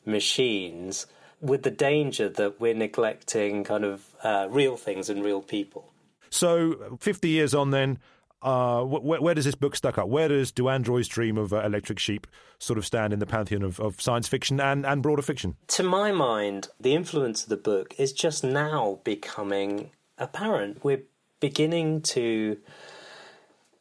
machines 0.06 1.06
with 1.40 1.62
the 1.62 1.70
danger 1.70 2.28
that 2.28 2.60
we're 2.60 2.74
neglecting 2.74 3.64
kind 3.64 3.84
of 3.84 4.04
uh, 4.22 4.46
real 4.48 4.76
things 4.76 5.10
and 5.10 5.24
real 5.24 5.42
people. 5.42 5.90
So, 6.30 6.96
50 7.00 7.28
years 7.28 7.54
on, 7.54 7.70
then, 7.70 7.98
uh, 8.44 8.84
where, 8.84 9.20
where, 9.20 9.34
does 9.34 9.46
this 9.46 9.54
book 9.54 9.74
stack 9.74 9.96
up? 9.96 10.06
Where 10.08 10.28
does 10.28 10.52
Do 10.52 10.68
Androids 10.68 11.08
Dream 11.08 11.38
of 11.38 11.52
uh, 11.52 11.62
Electric 11.62 11.98
Sheep 11.98 12.26
sort 12.58 12.78
of 12.78 12.84
stand 12.84 13.12
in 13.12 13.18
the 13.18 13.26
pantheon 13.26 13.62
of, 13.62 13.80
of, 13.80 14.00
science 14.00 14.28
fiction 14.28 14.60
and, 14.60 14.84
and 14.84 15.02
broader 15.02 15.22
fiction? 15.22 15.56
To 15.68 15.82
my 15.82 16.12
mind, 16.12 16.68
the 16.78 16.94
influence 16.94 17.42
of 17.42 17.48
the 17.48 17.56
book 17.56 17.94
is 17.98 18.12
just 18.12 18.44
now 18.44 19.00
becoming 19.02 19.90
apparent. 20.18 20.84
We're 20.84 21.04
beginning 21.40 22.02
to 22.02 22.58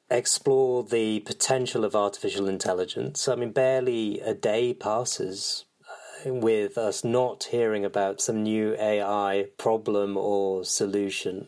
explore 0.09 0.83
the 0.83 1.19
potential 1.21 1.83
of 1.83 1.95
artificial 1.95 2.47
intelligence. 2.47 3.27
I 3.27 3.35
mean, 3.35 3.51
barely 3.51 4.21
a 4.21 4.33
day 4.33 4.73
passes 4.73 5.65
with 6.25 6.77
us 6.77 7.03
not 7.03 7.45
hearing 7.51 7.83
about 7.83 8.21
some 8.21 8.43
new 8.43 8.75
AI 8.79 9.47
problem 9.57 10.15
or 10.15 10.63
solution. 10.63 11.47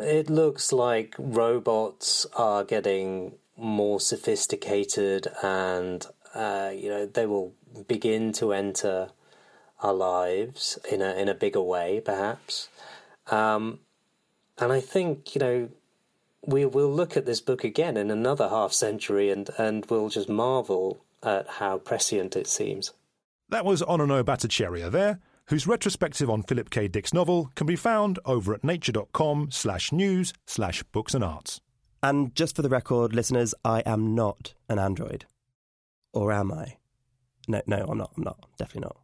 It 0.00 0.28
looks 0.28 0.72
like 0.72 1.14
robots 1.18 2.26
are 2.36 2.64
getting 2.64 3.34
more 3.56 4.00
sophisticated 4.00 5.26
and 5.42 6.06
uh, 6.34 6.70
you 6.74 6.88
know 6.88 7.06
they 7.06 7.26
will 7.26 7.52
begin 7.86 8.32
to 8.32 8.52
enter 8.52 9.08
our 9.82 9.94
lives 9.94 10.78
in 10.90 11.02
a 11.02 11.14
in 11.14 11.28
a 11.28 11.34
bigger 11.34 11.62
way 11.62 12.00
perhaps. 12.04 12.68
Um, 13.30 13.80
and 14.58 14.72
I 14.72 14.80
think 14.80 15.34
you 15.34 15.40
know 15.40 15.68
we 16.46 16.64
will 16.64 16.92
look 16.92 17.16
at 17.16 17.26
this 17.26 17.40
book 17.40 17.64
again 17.64 17.96
in 17.96 18.10
another 18.10 18.48
half 18.48 18.72
century 18.72 19.30
and 19.30 19.50
and 19.58 19.86
we'll 19.86 20.08
just 20.08 20.28
marvel 20.28 21.04
at 21.22 21.48
how 21.48 21.78
prescient 21.78 22.36
it 22.36 22.46
seems. 22.46 22.92
That 23.48 23.64
was 23.64 23.82
Ananyo 23.82 24.22
Bhattacharya 24.22 24.90
there, 24.90 25.20
whose 25.48 25.66
retrospective 25.66 26.30
on 26.30 26.42
Philip 26.42 26.70
K. 26.70 26.88
Dick's 26.88 27.14
novel 27.14 27.50
can 27.54 27.66
be 27.66 27.76
found 27.76 28.18
over 28.24 28.54
at 28.54 28.64
nature.com 28.64 29.50
slash 29.50 29.92
news 29.92 30.32
slash 30.46 30.82
books 30.84 31.14
and 31.14 31.24
arts. 31.24 31.60
And 32.02 32.34
just 32.34 32.54
for 32.54 32.62
the 32.62 32.68
record, 32.68 33.14
listeners, 33.14 33.54
I 33.64 33.80
am 33.80 34.14
not 34.14 34.54
an 34.68 34.78
android. 34.78 35.26
Or 36.12 36.32
am 36.32 36.52
I? 36.52 36.76
No, 37.48 37.62
no, 37.66 37.86
I'm 37.88 37.98
not. 37.98 38.12
I'm 38.16 38.24
not. 38.24 38.46
Definitely 38.58 38.82
not. 38.82 38.96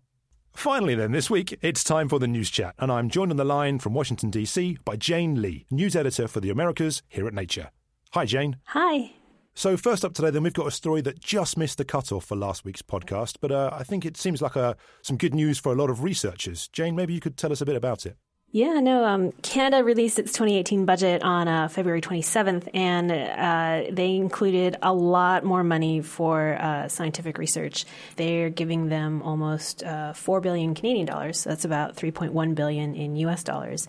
Finally, 0.55 0.95
then, 0.95 1.11
this 1.11 1.29
week, 1.29 1.59
it's 1.63 1.83
time 1.83 2.09
for 2.09 2.21
the 2.21 2.29
news 2.29 2.49
chat, 2.49 2.75
and 2.79 2.93
I'm 2.93 3.11
joined 3.11 3.33
on 3.33 3.37
the 3.37 3.45
line 3.45 3.81
from 3.81 3.93
Washington, 3.93 4.31
D.C. 4.31 4.79
by 4.85 4.95
Jane 4.95 5.43
Lee, 5.43 5.67
news 5.71 5.97
editor 5.97 6.29
for 6.29 6.39
the 6.39 6.51
Americas 6.51 7.03
here 7.09 7.27
at 7.27 7.35
Nature. 7.35 7.71
Hi, 8.13 8.25
Jane. 8.25 8.59
Hi. 8.67 9.11
So, 9.57 9.77
first 9.77 10.05
up 10.05 10.15
today, 10.15 10.31
then 10.31 10.43
we've 10.43 10.53
got 10.53 10.67
a 10.67 10.73
story 10.73 11.01
that 11.03 11.21
just 11.21 11.57
missed 11.57 11.79
the 11.79 11.85
cutoff 11.85 12.25
for 12.25 12.37
last 12.37 12.65
week's 12.65 12.83
podcast, 12.83 13.37
but 13.41 13.53
uh, 13.53 13.71
I 13.73 13.85
think 13.85 14.05
it 14.05 14.17
seems 14.17 14.43
like 14.43 14.57
a, 14.57 14.65
uh, 14.65 14.75
some 15.01 15.17
good 15.17 15.33
news 15.33 15.61
for 15.61 15.73
a 15.73 15.77
lot 15.77 15.91
of 15.91 16.03
researchers. 16.03 16.67
Jane, 16.69 16.97
maybe 16.97 17.15
you 17.15 17.21
could 17.21 17.37
tell 17.37 17.53
us 17.53 17.61
a 17.61 17.65
bit 17.65 17.77
about 17.77 18.05
it. 18.05 18.17
Yeah, 18.51 18.81
no. 18.81 19.05
Um, 19.05 19.33
Canada 19.43 19.85
released 19.85 20.19
its 20.19 20.33
2018 20.33 20.85
budget 20.87 21.23
on 21.23 21.47
uh, 21.47 21.69
February 21.69 22.01
27th, 22.01 22.69
and 22.75 23.11
uh, 23.13 23.91
they 23.93 24.17
included 24.17 24.77
a 24.83 24.93
lot 24.93 25.45
more 25.45 25.63
money 25.63 26.03
for 26.03 26.57
uh, 26.61 26.89
scientific 26.89 27.39
research. 27.39 27.85
They're 28.17 28.51
giving 28.51 28.89
them 28.89 29.23
almost 29.23 29.85
uh, 29.85 30.15
four 30.15 30.41
billion 30.41 30.75
Canadian 30.75 31.07
dollars. 31.07 31.41
So 31.41 31.51
that's 31.51 31.65
about 31.65 31.97
3.1 31.97 32.55
billion 32.57 32.95
in 32.95 33.17
U.S. 33.17 33.45
dollars, 33.45 33.87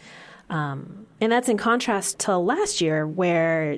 um, 0.49 1.05
and 1.21 1.31
that's 1.31 1.49
in 1.49 1.57
contrast 1.57 2.19
to 2.21 2.37
last 2.37 2.81
year, 2.81 3.07
where 3.07 3.77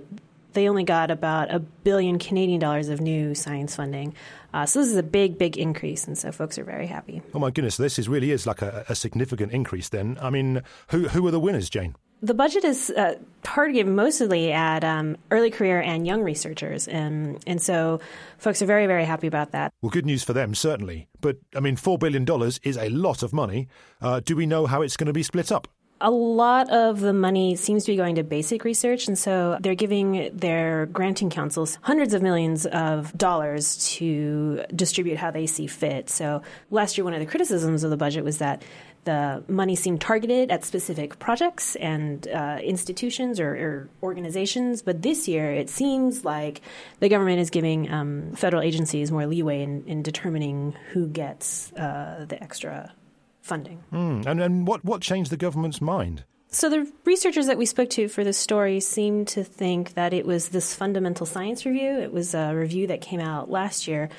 they 0.54 0.68
only 0.70 0.84
got 0.84 1.12
about 1.12 1.54
a 1.54 1.60
billion 1.60 2.20
Canadian 2.20 2.60
dollars 2.60 2.90
of 2.90 3.02
new 3.02 3.36
science 3.36 3.76
funding. 3.76 4.14
Uh, 4.54 4.66
so 4.66 4.80
this 4.80 4.90
is 4.90 4.98
a 4.98 5.04
big, 5.04 5.38
big 5.38 5.58
increase, 5.58 6.08
and 6.08 6.18
so 6.18 6.32
folks 6.32 6.58
are 6.58 6.64
very 6.64 6.88
happy. 6.88 7.22
Oh 7.34 7.40
my 7.40 7.52
goodness, 7.52 7.78
this 7.78 8.00
is 8.00 8.10
really 8.10 8.32
is 8.32 8.48
like 8.48 8.62
a, 8.62 8.86
a 8.90 8.96
significant 8.96 9.52
increase. 9.52 9.90
Then, 9.90 10.18
I 10.22 10.30
mean, 10.30 10.64
who 10.90 11.08
who 11.10 11.26
are 11.28 11.32
the 11.32 11.40
winners, 11.40 11.70
Jane? 11.70 11.96
The 12.20 12.34
budget 12.34 12.64
is 12.64 12.90
uh, 12.90 13.16
targeted 13.44 13.86
mostly 13.86 14.52
at 14.52 14.84
um, 14.84 15.18
early 15.30 15.52
career 15.52 15.80
and 15.80 16.08
young 16.08 16.24
researchers, 16.24 16.88
and 16.88 17.44
and 17.46 17.62
so 17.62 18.00
folks 18.40 18.62
are 18.62 18.66
very 18.66 18.88
very 18.88 19.06
happy 19.06 19.28
about 19.28 19.52
that. 19.52 19.72
Well, 19.84 19.92
good 19.92 20.06
news 20.06 20.24
for 20.24 20.34
them 20.34 20.56
certainly. 20.56 21.08
But 21.22 21.38
I 21.56 21.60
mean, 21.60 21.76
four 21.76 22.00
billion 22.00 22.26
dollars 22.26 22.60
is 22.64 22.78
a 22.78 22.90
lot 22.90 23.22
of 23.22 23.34
money. 23.34 23.68
Uh, 24.02 24.22
do 24.22 24.36
we 24.36 24.48
know 24.48 24.66
how 24.66 24.82
it's 24.82 24.98
going 24.98 25.08
to 25.08 25.14
be 25.14 25.24
split 25.24 25.52
up? 25.52 25.68
A 26.00 26.12
lot 26.12 26.70
of 26.70 27.00
the 27.00 27.14
money 27.14 27.56
seems 27.56 27.86
to 27.86 27.92
be 27.92 27.96
going 27.96 28.16
to 28.16 28.24
basic 28.24 28.64
research, 28.64 29.08
and 29.08 29.18
so 29.18 29.58
they're 29.62 29.76
giving 29.76 30.30
their 30.36 30.86
granting 30.88 31.30
councils 31.30 31.78
hundreds 31.82 32.14
of 32.14 32.22
millions 32.22 32.66
of 32.68 33.18
dollars 33.18 33.96
to 33.96 34.64
distribute 34.76 35.18
how 35.18 35.32
they 35.32 35.48
see 35.48 35.68
fit. 35.68 36.10
So 36.10 36.42
last 36.70 36.98
year, 36.98 37.06
one 37.06 37.14
of 37.14 37.20
the 37.20 37.26
criticisms 37.26 37.84
of 37.84 37.90
the 37.90 37.98
budget 37.98 38.24
was 38.24 38.38
that 38.38 38.64
the 39.06 39.42
money 39.48 39.76
seemed 39.76 40.02
targeted 40.02 40.52
at 40.52 40.66
specific 40.66 41.18
projects 41.18 41.78
and 41.78 42.28
uh, 42.28 42.60
institutions 42.62 43.40
or, 43.40 43.52
or, 43.56 43.90
organizations, 44.04 44.82
but 44.82 45.02
this 45.02 45.30
year 45.30 45.50
it 45.54 45.70
seems 45.70 46.26
like 46.26 46.62
the 47.00 47.08
government 47.08 47.40
is 47.40 47.50
giving 47.50 47.90
um, 47.90 48.34
federal 48.36 48.62
agencies 48.62 49.10
more 49.10 49.26
leeway 49.26 49.62
in, 49.62 49.86
in 49.88 50.04
determining 50.04 50.76
who 50.92 51.08
gets 51.08 51.72
uh, 51.74 52.26
the 52.28 52.42
extra 52.44 52.94
funding. 53.42 53.84
Mm. 53.92 54.26
And, 54.26 54.42
and 54.42 54.68
what, 54.68 54.84
what 54.84 55.02
changed 55.02 55.32
the 55.32 55.38
government's 55.38 55.82
mind? 55.82 56.24
So, 56.50 56.70
the 56.70 56.90
researchers 57.04 57.48
that 57.48 57.58
we 57.58 57.66
spoke 57.66 57.90
to 57.92 58.08
for 58.08 58.24
this 58.24 58.38
story 58.38 58.80
seemed 58.80 59.28
to 59.30 59.44
think 59.44 59.96
that 59.96 60.14
it 60.14 60.26
was 60.26 60.50
this 60.50 60.74
fundamental 60.74 61.26
science 61.26 61.66
review. 61.66 62.00
It 62.00 62.14
was 62.14 62.34
a 62.34 62.54
review 62.54 62.88
that 62.88 63.02
came 63.02 63.20
out 63.20 63.50
last 63.50 63.88
year 63.88 64.10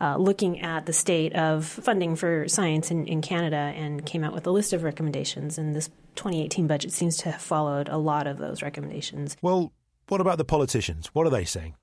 uh, 0.00 0.16
looking 0.16 0.60
at 0.60 0.86
the 0.86 0.92
state 0.92 1.34
of 1.34 1.66
funding 1.66 2.16
for 2.16 2.48
science 2.48 2.90
in, 2.90 3.06
in 3.06 3.20
Canada 3.20 3.56
and 3.56 4.04
came 4.04 4.24
out 4.24 4.32
with 4.32 4.46
a 4.46 4.50
list 4.50 4.72
of 4.72 4.82
recommendations. 4.82 5.58
And 5.58 5.74
this 5.74 5.88
2018 6.16 6.66
budget 6.66 6.92
seems 6.92 7.16
to 7.18 7.30
have 7.30 7.40
followed 7.40 7.88
a 7.88 7.98
lot 7.98 8.26
of 8.26 8.38
those 8.38 8.62
recommendations. 8.62 9.36
Well, 9.42 9.72
what 10.08 10.20
about 10.20 10.38
the 10.38 10.44
politicians? 10.44 11.10
What 11.12 11.26
are 11.26 11.30
they 11.30 11.44
saying? 11.44 11.74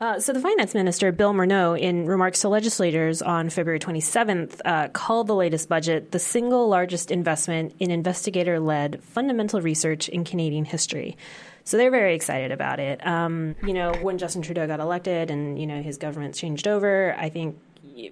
Uh, 0.00 0.18
so, 0.18 0.32
the 0.32 0.40
finance 0.40 0.72
minister, 0.72 1.12
Bill 1.12 1.34
Morneau, 1.34 1.78
in 1.78 2.06
remarks 2.06 2.40
to 2.40 2.48
legislators 2.48 3.20
on 3.20 3.50
February 3.50 3.78
27th, 3.78 4.58
uh, 4.64 4.88
called 4.88 5.26
the 5.26 5.34
latest 5.34 5.68
budget 5.68 6.10
the 6.10 6.18
single 6.18 6.68
largest 6.70 7.10
investment 7.10 7.74
in 7.78 7.90
investigator 7.90 8.58
led 8.58 9.04
fundamental 9.04 9.60
research 9.60 10.08
in 10.08 10.24
Canadian 10.24 10.64
history. 10.64 11.18
So, 11.64 11.76
they're 11.76 11.90
very 11.90 12.14
excited 12.14 12.50
about 12.50 12.80
it. 12.80 13.06
Um, 13.06 13.56
you 13.62 13.74
know, 13.74 13.92
when 14.00 14.16
Justin 14.16 14.40
Trudeau 14.40 14.66
got 14.66 14.80
elected 14.80 15.30
and, 15.30 15.60
you 15.60 15.66
know, 15.66 15.82
his 15.82 15.98
government 15.98 16.34
changed 16.34 16.66
over, 16.66 17.14
I 17.18 17.28
think 17.28 17.58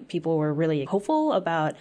people 0.07 0.37
were 0.37 0.53
really 0.53 0.85
hopeful 0.85 1.33
about 1.33 1.75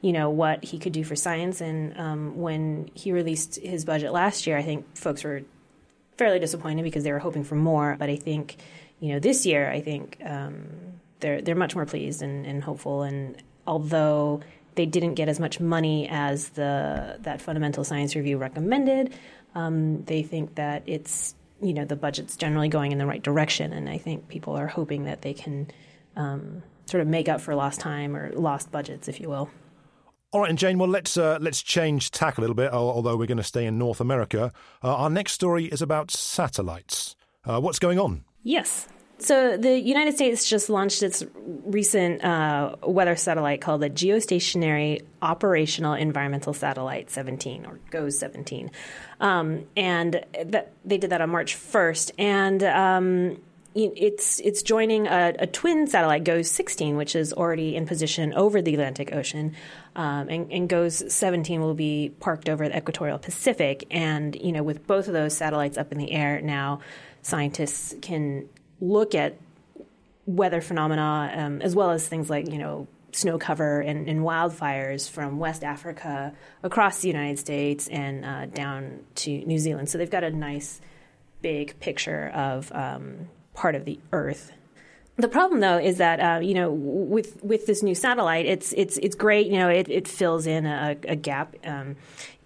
you 0.00 0.12
know 0.12 0.30
what 0.30 0.64
he 0.64 0.78
could 0.78 0.92
do 0.92 1.04
for 1.04 1.14
science. 1.14 1.60
And 1.60 1.96
um, 1.96 2.36
when 2.36 2.90
he 2.94 3.12
released 3.12 3.56
his 3.56 3.84
budget 3.84 4.12
last 4.12 4.48
year, 4.48 4.58
I 4.58 4.62
think 4.62 4.96
folks 4.96 5.22
were 5.22 5.42
fairly 6.18 6.40
disappointed 6.40 6.82
because 6.82 7.04
they 7.04 7.12
were 7.12 7.20
hoping 7.20 7.44
for 7.44 7.54
more. 7.54 7.94
But 7.98 8.10
I 8.10 8.16
think 8.16 8.56
you 9.02 9.08
know, 9.08 9.18
this 9.18 9.44
year 9.44 9.68
I 9.68 9.80
think 9.80 10.16
um, 10.24 10.64
they're 11.18 11.42
they're 11.42 11.56
much 11.56 11.74
more 11.74 11.84
pleased 11.84 12.22
and, 12.22 12.46
and 12.46 12.62
hopeful. 12.62 13.02
And 13.02 13.36
although 13.66 14.40
they 14.76 14.86
didn't 14.86 15.14
get 15.14 15.28
as 15.28 15.40
much 15.40 15.58
money 15.58 16.08
as 16.08 16.50
the 16.50 17.18
that 17.22 17.42
fundamental 17.42 17.82
science 17.82 18.14
review 18.14 18.38
recommended, 18.38 19.12
um, 19.56 20.04
they 20.04 20.22
think 20.22 20.54
that 20.54 20.84
it's 20.86 21.34
you 21.60 21.74
know 21.74 21.84
the 21.84 21.96
budget's 21.96 22.36
generally 22.36 22.68
going 22.68 22.92
in 22.92 22.98
the 22.98 23.06
right 23.06 23.20
direction, 23.20 23.72
and 23.72 23.88
I 23.88 23.98
think 23.98 24.28
people 24.28 24.56
are 24.56 24.68
hoping 24.68 25.04
that 25.06 25.22
they 25.22 25.34
can 25.34 25.66
um, 26.14 26.62
sort 26.86 27.00
of 27.00 27.08
make 27.08 27.28
up 27.28 27.40
for 27.40 27.56
lost 27.56 27.80
time 27.80 28.14
or 28.14 28.30
lost 28.34 28.70
budgets, 28.70 29.08
if 29.08 29.20
you 29.20 29.28
will. 29.28 29.50
All 30.30 30.42
right, 30.42 30.48
and 30.48 30.56
Jane. 30.56 30.78
Well, 30.78 30.88
let's 30.88 31.16
uh, 31.16 31.38
let's 31.40 31.60
change 31.60 32.12
tack 32.12 32.38
a 32.38 32.40
little 32.40 32.54
bit. 32.54 32.72
Although 32.72 33.16
we're 33.16 33.26
going 33.26 33.36
to 33.38 33.42
stay 33.42 33.66
in 33.66 33.78
North 33.78 34.00
America, 34.00 34.52
uh, 34.80 34.94
our 34.94 35.10
next 35.10 35.32
story 35.32 35.64
is 35.64 35.82
about 35.82 36.12
satellites. 36.12 37.16
Uh, 37.44 37.60
what's 37.60 37.80
going 37.80 37.98
on? 37.98 38.22
Yes. 38.42 38.88
So 39.18 39.56
the 39.56 39.78
United 39.78 40.14
States 40.14 40.48
just 40.48 40.68
launched 40.68 41.02
its 41.02 41.22
recent 41.36 42.24
uh, 42.24 42.74
weather 42.82 43.14
satellite 43.14 43.60
called 43.60 43.80
the 43.80 43.90
Geostationary 43.90 45.02
Operational 45.20 45.94
Environmental 45.94 46.52
Satellite 46.52 47.08
17, 47.08 47.64
or 47.66 47.78
GOES 47.90 48.18
17, 48.18 48.72
um, 49.20 49.64
and 49.76 50.24
they 50.84 50.98
did 50.98 51.10
that 51.10 51.20
on 51.20 51.30
March 51.30 51.56
1st. 51.56 52.10
And 52.18 52.64
um, 52.64 53.40
it's 53.74 54.40
it's 54.40 54.62
joining 54.62 55.06
a, 55.06 55.34
a, 55.38 55.46
twin 55.46 55.86
satellite, 55.86 56.24
GOES 56.24 56.50
16, 56.50 56.96
which 56.96 57.14
is 57.14 57.32
already 57.32 57.76
in 57.76 57.86
position 57.86 58.34
over 58.34 58.60
the 58.60 58.74
Atlantic 58.74 59.14
Ocean, 59.14 59.54
um, 59.94 60.28
and, 60.28 60.52
and 60.52 60.68
GOES 60.68 61.14
17 61.14 61.60
will 61.60 61.74
be 61.74 62.12
parked 62.20 62.48
over 62.48 62.68
the 62.68 62.76
equatorial 62.76 63.18
Pacific. 63.18 63.86
And 63.90 64.36
you 64.36 64.52
know, 64.52 64.62
with 64.64 64.86
both 64.86 65.06
of 65.06 65.14
those 65.14 65.36
satellites 65.36 65.78
up 65.78 65.92
in 65.92 65.98
the 65.98 66.10
air 66.10 66.42
now, 66.42 66.80
scientists 67.22 67.94
can 68.02 68.48
look 68.80 69.14
at 69.14 69.36
weather 70.26 70.60
phenomena 70.60 71.32
um, 71.36 71.62
as 71.62 71.74
well 71.74 71.90
as 71.90 72.06
things 72.06 72.30
like 72.30 72.50
you 72.50 72.58
know 72.58 72.86
snow 73.12 73.38
cover 73.38 73.80
and, 73.80 74.08
and, 74.08 74.20
wildfires 74.20 75.08
from 75.08 75.38
West 75.38 75.62
Africa 75.62 76.32
across 76.62 77.00
the 77.00 77.08
United 77.08 77.38
States 77.38 77.86
and 77.88 78.24
uh, 78.24 78.46
down 78.46 79.00
to 79.16 79.30
New 79.44 79.58
Zealand. 79.58 79.90
So 79.90 79.98
they've 79.98 80.10
got 80.10 80.24
a 80.24 80.30
nice 80.30 80.80
big 81.42 81.78
picture 81.78 82.30
of 82.34 82.72
um, 82.72 83.28
part 83.52 83.74
of 83.74 83.84
the 83.84 84.00
Earth. 84.12 84.52
The 85.16 85.28
problem, 85.28 85.60
though, 85.60 85.78
is 85.78 85.98
that 85.98 86.20
uh, 86.20 86.40
you 86.40 86.54
know 86.54 86.72
with 86.72 87.42
with 87.44 87.66
this 87.66 87.82
new 87.82 87.94
satellite, 87.94 88.46
it's 88.46 88.72
it's 88.72 88.96
it's 88.96 89.14
great. 89.14 89.46
You 89.46 89.58
know, 89.58 89.68
it, 89.68 89.90
it 89.90 90.08
fills 90.08 90.46
in 90.46 90.64
a, 90.64 90.96
a 91.06 91.16
gap 91.16 91.54
um, 91.64 91.96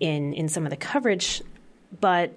in 0.00 0.34
in 0.34 0.48
some 0.48 0.66
of 0.66 0.70
the 0.70 0.76
coverage, 0.76 1.42
but 2.00 2.34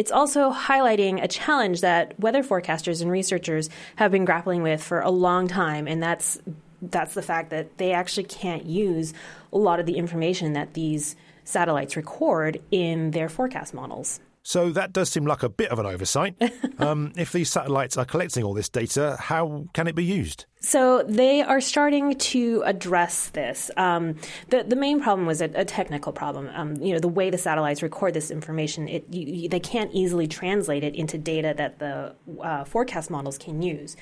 it's 0.00 0.10
also 0.10 0.50
highlighting 0.50 1.22
a 1.22 1.28
challenge 1.28 1.82
that 1.82 2.18
weather 2.18 2.42
forecasters 2.42 3.02
and 3.02 3.10
researchers 3.10 3.68
have 3.96 4.10
been 4.10 4.24
grappling 4.24 4.62
with 4.62 4.82
for 4.82 5.00
a 5.00 5.10
long 5.10 5.46
time, 5.46 5.86
and 5.86 6.02
that's 6.02 6.40
that's 6.80 7.12
the 7.12 7.20
fact 7.20 7.50
that 7.50 7.76
they 7.76 7.92
actually 7.92 8.24
can't 8.24 8.64
use 8.64 9.12
a 9.52 9.58
lot 9.58 9.78
of 9.78 9.84
the 9.84 9.98
information 9.98 10.54
that 10.54 10.72
these 10.72 11.16
satellites 11.44 11.96
record 11.96 12.62
in 12.70 13.10
their 13.10 13.28
forecast 13.28 13.74
models. 13.74 14.20
So 14.50 14.70
that 14.70 14.92
does 14.92 15.08
seem 15.08 15.26
like 15.26 15.44
a 15.44 15.48
bit 15.48 15.70
of 15.70 15.78
an 15.78 15.86
oversight. 15.86 16.34
um, 16.80 17.12
if 17.16 17.30
these 17.30 17.48
satellites 17.48 17.96
are 17.96 18.04
collecting 18.04 18.42
all 18.42 18.52
this 18.52 18.68
data, 18.68 19.16
how 19.20 19.66
can 19.74 19.86
it 19.86 19.94
be 19.94 20.04
used? 20.04 20.46
So 20.58 21.04
they 21.04 21.40
are 21.40 21.60
starting 21.60 22.18
to 22.18 22.64
address 22.66 23.30
this. 23.30 23.70
Um, 23.76 24.16
the 24.48 24.64
the 24.64 24.74
main 24.74 25.00
problem 25.00 25.28
was 25.28 25.40
a, 25.40 25.50
a 25.54 25.64
technical 25.64 26.12
problem. 26.12 26.50
Um, 26.52 26.74
you 26.82 26.92
know, 26.92 26.98
the 26.98 27.06
way 27.06 27.30
the 27.30 27.38
satellites 27.38 27.80
record 27.80 28.12
this 28.12 28.32
information, 28.32 28.88
it 28.88 29.04
you, 29.08 29.42
you, 29.42 29.48
they 29.48 29.60
can't 29.60 29.92
easily 29.94 30.26
translate 30.26 30.82
it 30.82 30.96
into 30.96 31.16
data 31.16 31.54
that 31.56 31.78
the 31.78 32.16
uh, 32.42 32.64
forecast 32.64 33.08
models 33.08 33.38
can 33.38 33.62
use. 33.62 33.96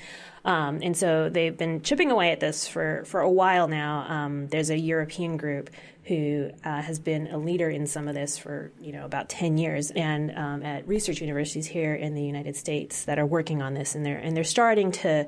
Um, 0.45 0.79
and 0.81 0.97
so 0.97 1.29
they've 1.29 1.55
been 1.55 1.81
chipping 1.81 2.09
away 2.09 2.31
at 2.31 2.39
this 2.39 2.67
for 2.67 3.03
for 3.05 3.21
a 3.21 3.29
while 3.29 3.67
now. 3.67 4.05
Um, 4.09 4.47
there's 4.47 4.71
a 4.71 4.77
European 4.77 5.37
group 5.37 5.69
who 6.09 6.49
uh, 6.65 6.81
has 6.81 6.99
been 6.99 7.27
a 7.27 7.37
leader 7.37 7.69
in 7.69 7.87
some 7.87 8.07
of 8.07 8.15
this 8.15 8.37
for 8.37 8.71
you 8.81 8.91
know 8.91 9.05
about 9.05 9.29
10 9.29 9.57
years 9.57 9.91
and 9.91 10.35
um, 10.35 10.63
at 10.63 10.85
research 10.87 11.21
universities 11.21 11.67
here 11.67 11.93
in 11.93 12.15
the 12.15 12.23
United 12.23 12.55
States 12.55 13.05
that 13.05 13.19
are 13.19 13.25
working 13.25 13.61
on 13.61 13.75
this 13.75 13.95
and 13.95 14.05
they're 14.05 14.17
and 14.17 14.35
they're 14.35 14.43
starting 14.43 14.91
to 14.91 15.25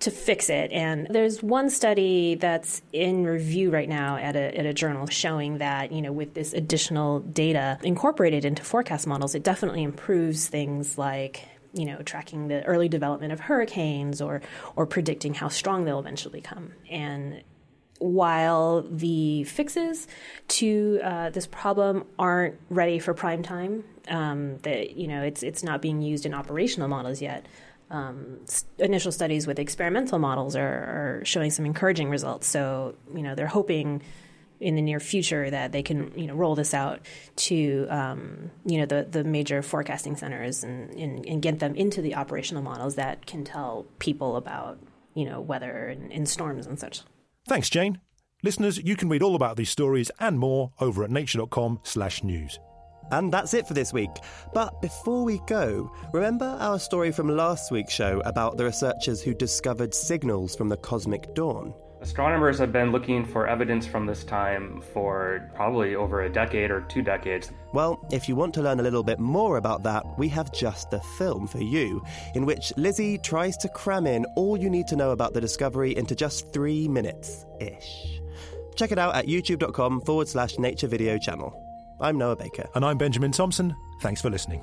to 0.00 0.10
fix 0.10 0.50
it 0.50 0.70
and 0.72 1.06
there's 1.08 1.42
one 1.42 1.70
study 1.70 2.34
that's 2.34 2.82
in 2.92 3.24
review 3.24 3.70
right 3.70 3.88
now 3.88 4.16
at 4.16 4.36
a, 4.36 4.58
at 4.58 4.66
a 4.66 4.74
journal 4.74 5.06
showing 5.06 5.58
that 5.58 5.92
you 5.92 6.02
know 6.02 6.12
with 6.12 6.34
this 6.34 6.52
additional 6.52 7.20
data 7.20 7.78
incorporated 7.82 8.44
into 8.44 8.62
forecast 8.62 9.06
models 9.06 9.34
it 9.34 9.42
definitely 9.42 9.82
improves 9.82 10.48
things 10.48 10.98
like 10.98 11.48
you 11.72 11.84
know, 11.84 12.00
tracking 12.02 12.48
the 12.48 12.64
early 12.64 12.88
development 12.88 13.34
of 13.34 13.40
hurricanes 13.40 14.22
or 14.22 14.40
or 14.76 14.86
predicting 14.86 15.34
how 15.34 15.48
strong 15.48 15.84
they'll 15.84 15.98
eventually 15.98 16.40
come. 16.40 16.72
And 16.90 17.42
while 17.98 18.82
the 18.82 19.44
fixes 19.44 20.06
to 20.48 21.00
uh, 21.02 21.30
this 21.30 21.46
problem 21.46 22.04
aren't 22.18 22.58
ready 22.68 22.98
for 22.98 23.14
prime 23.14 23.42
time, 23.42 23.84
um, 24.08 24.58
that 24.58 24.96
you 24.96 25.08
know 25.08 25.22
it's 25.22 25.42
it's 25.42 25.62
not 25.62 25.82
being 25.82 26.02
used 26.02 26.26
in 26.26 26.34
operational 26.34 26.88
models 26.88 27.20
yet. 27.20 27.46
Um, 27.88 28.40
initial 28.78 29.12
studies 29.12 29.46
with 29.46 29.60
experimental 29.60 30.18
models 30.18 30.56
are, 30.56 31.20
are, 31.20 31.22
showing 31.24 31.52
some 31.52 31.64
encouraging 31.64 32.10
results. 32.10 32.48
So 32.48 32.96
you 33.14 33.22
know 33.22 33.34
they're 33.34 33.46
hoping 33.46 34.02
in 34.58 34.74
the 34.74 34.82
near 34.82 34.98
future 35.00 35.50
that 35.50 35.72
they 35.72 35.82
can 35.82 36.12
you 36.18 36.26
know 36.26 36.34
roll 36.34 36.54
this 36.54 36.74
out 36.74 37.00
to 37.36 37.86
um, 37.88 38.50
you 38.64 38.78
know 38.78 38.86
the 38.86 39.06
the 39.08 39.24
major 39.24 39.62
forecasting 39.62 40.16
centers 40.16 40.64
and, 40.64 40.90
and, 40.94 41.24
and 41.26 41.42
get 41.42 41.58
them 41.58 41.74
into 41.74 42.02
the 42.02 42.14
operational 42.14 42.62
models 42.62 42.96
that 42.96 43.26
can 43.26 43.44
tell 43.44 43.86
people 43.98 44.36
about 44.36 44.78
you 45.14 45.24
know 45.24 45.40
weather 45.40 45.86
and, 45.86 46.12
and 46.12 46.28
storms 46.28 46.66
and 46.66 46.78
such. 46.78 47.02
Thanks, 47.48 47.70
Jane. 47.70 48.00
Listeners, 48.42 48.78
you 48.78 48.96
can 48.96 49.08
read 49.08 49.22
all 49.22 49.36
about 49.36 49.56
these 49.56 49.70
stories 49.70 50.10
and 50.18 50.38
more 50.38 50.72
over 50.80 51.04
at 51.04 51.10
nature.com/news. 51.10 52.58
And 53.12 53.32
that's 53.32 53.54
it 53.54 53.68
for 53.68 53.74
this 53.74 53.92
week. 53.92 54.10
But 54.52 54.82
before 54.82 55.22
we 55.24 55.40
go, 55.46 55.90
remember 56.12 56.56
our 56.58 56.78
story 56.78 57.12
from 57.12 57.28
last 57.28 57.70
week's 57.70 57.94
show 57.94 58.20
about 58.24 58.56
the 58.56 58.64
researchers 58.64 59.22
who 59.22 59.32
discovered 59.32 59.94
signals 59.94 60.56
from 60.56 60.68
the 60.68 60.76
cosmic 60.76 61.34
dawn? 61.34 61.72
Astronomers 62.06 62.56
have 62.60 62.72
been 62.72 62.92
looking 62.92 63.24
for 63.24 63.48
evidence 63.48 63.84
from 63.84 64.06
this 64.06 64.22
time 64.22 64.80
for 64.94 65.50
probably 65.56 65.96
over 65.96 66.22
a 66.22 66.30
decade 66.30 66.70
or 66.70 66.82
two 66.82 67.02
decades. 67.02 67.50
Well, 67.72 67.98
if 68.12 68.28
you 68.28 68.36
want 68.36 68.54
to 68.54 68.62
learn 68.62 68.78
a 68.78 68.82
little 68.84 69.02
bit 69.02 69.18
more 69.18 69.56
about 69.56 69.82
that, 69.82 70.04
we 70.16 70.28
have 70.28 70.52
just 70.52 70.88
the 70.92 71.00
film 71.18 71.48
for 71.48 71.60
you, 71.60 72.00
in 72.36 72.46
which 72.46 72.72
Lizzie 72.76 73.18
tries 73.18 73.56
to 73.56 73.68
cram 73.68 74.06
in 74.06 74.24
all 74.36 74.56
you 74.56 74.70
need 74.70 74.86
to 74.86 74.94
know 74.94 75.10
about 75.10 75.34
the 75.34 75.40
discovery 75.40 75.96
into 75.96 76.14
just 76.14 76.52
three 76.52 76.86
minutes 76.86 77.44
ish. 77.58 78.20
Check 78.76 78.92
it 78.92 79.00
out 79.00 79.16
at 79.16 79.26
youtube.com 79.26 80.02
forward 80.02 80.28
slash 80.28 80.60
nature 80.60 80.86
video 80.86 81.18
channel. 81.18 81.60
I'm 82.00 82.18
Noah 82.18 82.36
Baker. 82.36 82.68
And 82.76 82.84
I'm 82.84 82.98
Benjamin 82.98 83.32
Thompson. 83.32 83.74
Thanks 84.00 84.22
for 84.22 84.30
listening. 84.30 84.62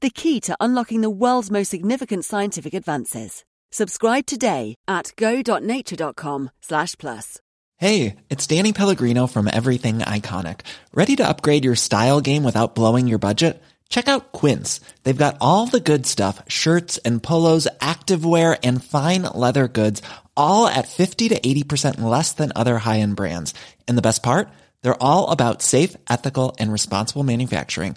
the 0.00 0.10
key 0.10 0.40
to 0.40 0.56
unlocking 0.60 1.00
the 1.00 1.10
world's 1.10 1.50
most 1.50 1.70
significant 1.70 2.24
scientific 2.24 2.74
advances. 2.74 3.44
Subscribe 3.70 4.26
today 4.26 4.74
at 4.86 5.12
go.nature.com 5.16 6.50
slash 6.62 6.96
plus. 6.98 7.40
Hey, 7.76 8.16
it's 8.28 8.46
Danny 8.46 8.72
Pellegrino 8.72 9.28
from 9.28 9.46
Everything 9.46 9.98
Iconic. 9.98 10.62
Ready 10.92 11.14
to 11.16 11.28
upgrade 11.28 11.64
your 11.64 11.76
style 11.76 12.20
game 12.20 12.42
without 12.42 12.74
blowing 12.74 13.06
your 13.06 13.20
budget? 13.20 13.62
Check 13.88 14.08
out 14.08 14.32
Quince. 14.32 14.80
They've 15.02 15.24
got 15.24 15.36
all 15.40 15.66
the 15.66 15.80
good 15.80 16.04
stuff, 16.04 16.42
shirts 16.48 16.98
and 16.98 17.22
polos, 17.22 17.68
activewear, 17.80 18.58
and 18.64 18.82
fine 18.82 19.22
leather 19.22 19.68
goods, 19.68 20.02
all 20.36 20.66
at 20.66 20.88
50 20.88 21.28
to 21.28 21.38
80% 21.40 22.00
less 22.00 22.32
than 22.32 22.52
other 22.56 22.78
high-end 22.78 23.14
brands. 23.16 23.54
And 23.86 23.96
the 23.96 24.02
best 24.02 24.22
part? 24.22 24.48
They're 24.82 25.02
all 25.02 25.30
about 25.30 25.62
safe, 25.62 25.96
ethical, 26.10 26.56
and 26.58 26.72
responsible 26.72 27.22
manufacturing. 27.22 27.96